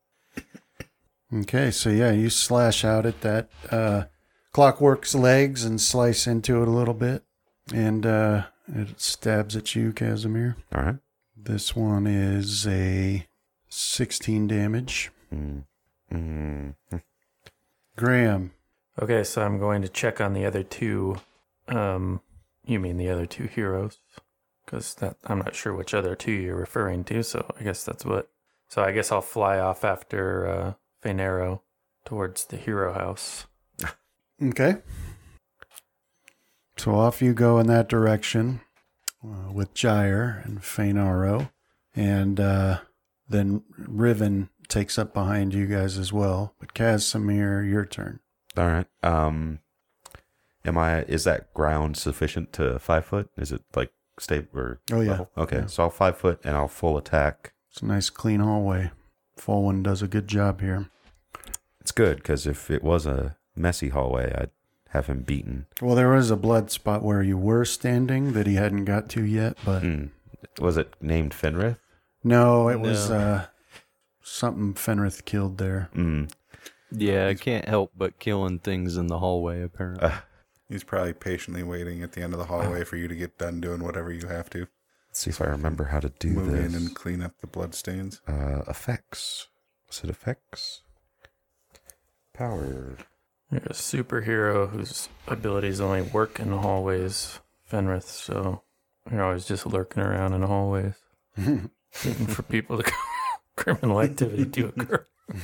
[1.33, 4.03] Okay, so yeah, you slash out at that uh,
[4.51, 7.23] clockwork's legs and slice into it a little bit,
[7.73, 10.57] and uh, it stabs at you, Casimir.
[10.75, 10.95] All right.
[11.37, 13.27] This one is a
[13.69, 15.11] 16 damage.
[15.33, 15.63] Mm.
[16.13, 16.75] Mm.
[17.95, 18.51] Graham,
[18.99, 21.17] Okay, so I'm going to check on the other two.
[21.67, 22.21] Um,
[22.65, 23.99] you mean the other two heroes?
[24.65, 27.23] Because I'm not sure which other two you're referring to.
[27.23, 28.29] So I guess that's what.
[28.69, 30.75] So I guess I'll fly off after
[31.05, 31.57] uh,
[32.05, 33.45] towards the hero house.
[34.43, 34.77] okay.
[36.75, 38.61] So off you go in that direction
[39.23, 41.51] uh, with Gyre and Fenaro,
[41.95, 42.79] and uh,
[43.29, 46.55] then Riven takes up behind you guys as well.
[46.59, 48.19] But Casimir, your turn.
[48.57, 48.87] All right.
[49.03, 49.59] Um
[50.65, 53.29] am I is that ground sufficient to five foot?
[53.37, 55.11] Is it like stable or Oh, yeah.
[55.11, 55.31] level?
[55.37, 55.59] Okay.
[55.59, 55.65] Yeah.
[55.67, 57.53] So I'll five foot and I'll full attack.
[57.71, 58.91] It's a nice clean hallway.
[59.37, 60.89] Full one does a good job here.
[61.79, 64.49] It's good because if it was a messy hallway, I'd
[64.89, 65.67] have him beaten.
[65.81, 69.23] Well, there was a blood spot where you were standing that he hadn't got to
[69.23, 70.05] yet, but Hmm.
[70.59, 71.77] Was it named Fenrith?
[72.23, 73.45] no, it was uh,
[74.21, 75.89] something Fenrith killed there.
[75.95, 76.31] Mm.
[76.91, 80.07] Yeah, I can't help but killing things in the hallway, apparently.
[80.07, 80.17] Uh,
[80.69, 83.61] He's probably patiently waiting at the end of the hallway for you to get done
[83.61, 84.67] doing whatever you have to.
[85.09, 86.65] let's see if I remember how to do Move this.
[86.73, 88.19] in and clean up the bloodstains.
[88.27, 89.47] uh, effects.
[89.87, 90.81] Was it effects?
[92.33, 92.97] Power.
[93.51, 97.39] You're a superhero whose abilities only work in the hallways,
[97.71, 98.03] Fenrith.
[98.03, 98.61] So
[99.09, 100.95] you're always just lurking around in the hallways,
[101.37, 102.91] waiting for people to
[103.55, 105.07] criminal activity to occur.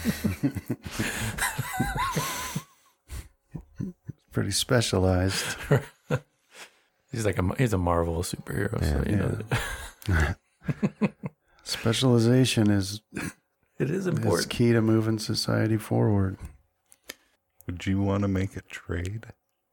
[4.31, 5.55] Pretty specialized.
[7.11, 8.83] He's like a he's a Marvel superhero.
[8.83, 9.37] so you know
[10.09, 10.33] Yeah.
[10.87, 11.13] that-
[11.63, 13.31] Specialization is, it
[13.89, 14.49] is is important.
[14.49, 16.37] key to moving society forward.
[17.67, 19.27] Would you want to make a trade?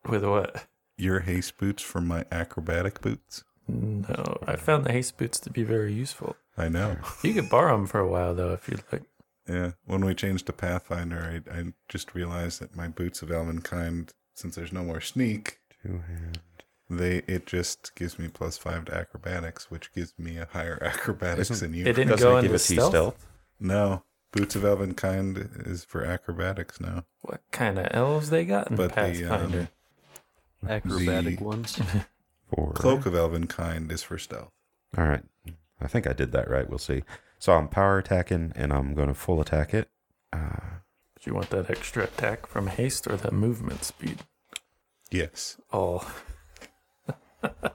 [0.06, 0.66] With what?
[0.98, 3.42] Your haste boots for my acrobatic boots?
[3.66, 6.36] No, I found the haste boots to be very useful.
[6.58, 6.96] I know.
[7.22, 9.02] You could borrow them for a while though if you'd like.
[9.48, 9.72] Yeah.
[9.84, 14.54] When we changed to Pathfinder, I, I just realized that my boots of Elvenkind, since
[14.54, 16.40] there's no more sneak, Two hand.
[16.88, 21.50] they it just gives me plus five to acrobatics, which gives me a higher acrobatics
[21.50, 21.84] Isn't- than you.
[21.86, 22.90] It didn't Doesn't go it give into it to you stealth?
[22.92, 23.26] stealth?
[23.58, 24.04] No.
[24.32, 27.04] Boots of Elvenkind is for acrobatics now.
[27.22, 29.68] What kind of elves they got in But the Pathfinder?
[30.62, 31.80] um, Acrobatic The- ones.
[32.54, 32.72] Four.
[32.72, 34.50] cloak of Elvenkind is for stealth.
[34.98, 35.22] All right.
[35.80, 36.68] I think I did that right.
[36.68, 37.02] We'll see.
[37.40, 39.88] So I'm power attacking and I'm going to full attack it.
[40.32, 40.80] Uh,
[41.20, 44.20] Do you want that extra attack from haste or the movement speed?
[45.10, 45.56] Yes.
[45.72, 46.08] Oh.
[47.42, 47.72] uh,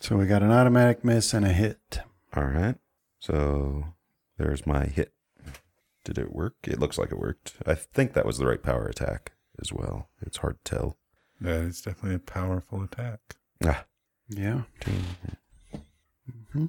[0.00, 2.00] So we got an automatic miss and a hit.
[2.36, 2.74] all right.
[3.20, 3.84] So
[4.36, 5.12] there's my hit.
[6.04, 6.56] Did it work?
[6.64, 7.54] It looks like it worked.
[7.64, 9.32] I think that was the right power attack
[9.62, 10.10] as well.
[10.20, 10.98] It's hard to tell.
[11.42, 13.20] Yeah, it's definitely a powerful attack.
[13.64, 13.84] Ah,
[14.28, 14.62] Yeah.
[16.52, 16.66] Hmm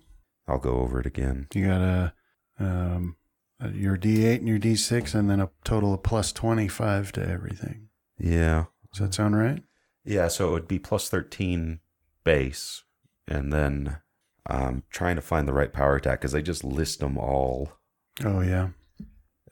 [0.48, 1.48] I'll go over it again.
[1.53, 2.14] You got a,
[2.60, 3.15] um,
[3.73, 7.90] your D8 and your D6, and then a total of plus 25 to everything.
[8.19, 8.65] Yeah.
[8.91, 9.64] Does that sound right?
[10.03, 11.80] Yeah, so it would be plus 13
[12.23, 12.84] base.
[13.27, 13.98] And then
[14.45, 17.72] I'm trying to find the right power attack because they just list them all.
[18.23, 18.69] Oh, yeah.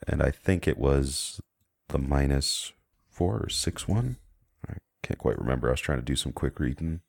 [0.06, 1.40] And I think it was
[1.88, 2.72] the minus
[3.10, 4.16] four or six one.
[4.68, 5.68] I can't quite remember.
[5.68, 7.00] I was trying to do some quick reading.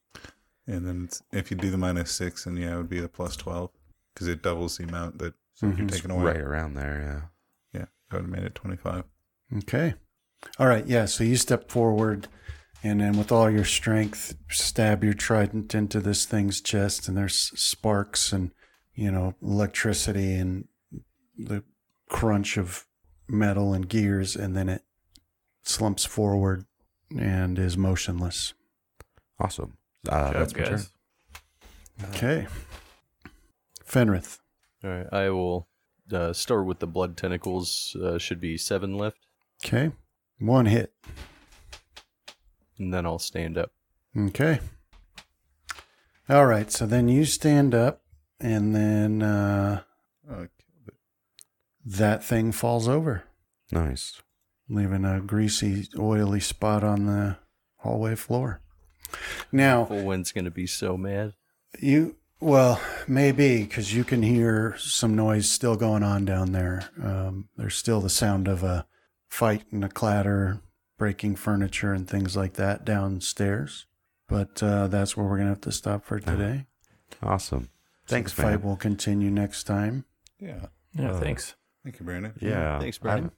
[0.68, 3.10] And then it's, if you do the minus six, then yeah, it would be the
[3.10, 3.70] plus 12
[4.14, 6.24] because it doubles the amount that so you're taking away.
[6.24, 7.32] Right around there,
[7.74, 9.04] Yeah, that would have made it 25.
[9.60, 9.94] Okay.
[10.60, 10.86] All right.
[10.86, 11.06] Yeah.
[11.06, 12.28] So you step forward
[12.86, 17.52] and then with all your strength, stab your trident into this thing's chest, and there's
[17.60, 18.52] sparks and,
[18.94, 20.68] you know, electricity and
[21.36, 21.64] the
[22.10, 22.86] crunch of
[23.28, 24.84] metal and gears, and then it
[25.64, 26.66] slumps forward
[27.18, 28.54] and is motionless.
[29.40, 29.78] Awesome.
[30.10, 30.72] Uh, that's my turn.
[30.74, 30.90] guys.
[32.10, 32.48] Okay.
[33.88, 34.40] Fenrith.
[34.84, 35.68] All right, I will
[36.12, 37.96] uh, start with the blood tentacles.
[38.02, 39.18] Uh, should be seven left,
[39.66, 39.92] Okay.
[40.40, 40.94] One hit.
[42.78, 43.72] and then I'll stand up.
[44.18, 44.60] Okay.
[46.30, 46.72] All right.
[46.72, 48.02] So then you stand up,
[48.40, 49.82] and then uh,
[50.30, 50.48] Oh,
[51.86, 53.24] that thing falls over,
[53.72, 54.22] Nice.
[54.68, 57.38] leaving a greasy, oily spot on the
[57.78, 58.62] hallway floor.
[59.52, 61.34] Now, Full wind's gonna be so mad.
[61.80, 66.90] you, well, maybe because you can hear some noise still going on down there.
[67.02, 68.86] Um, there's still the sound of a
[69.30, 70.60] fight and a clatter,
[70.98, 73.86] breaking furniture and things like that downstairs.
[74.28, 76.66] But uh, that's where we're going to have to stop for today.
[77.22, 77.70] Awesome.
[78.08, 78.70] Thanks, so the fight man.
[78.70, 80.06] will continue next time.
[80.40, 80.68] yeah.
[80.98, 81.56] Yeah, Uh, thanks.
[81.84, 82.34] Thank you, Brandon.
[82.40, 82.80] Yeah.
[82.80, 83.24] Thanks, I Brandon.
[83.26, 83.34] haven't,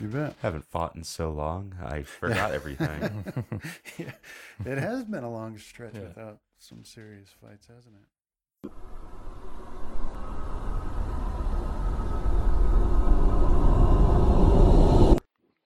[0.00, 0.34] You bet.
[0.42, 1.74] haven't fought in so long.
[1.84, 3.24] I forgot everything.
[3.98, 4.12] yeah,
[4.64, 6.00] it has been a long stretch Yeah.
[6.02, 8.70] without some serious fights, hasn't it?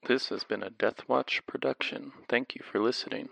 [0.09, 2.13] This has been a Death Watch production.
[2.29, 3.29] Thank you for listening.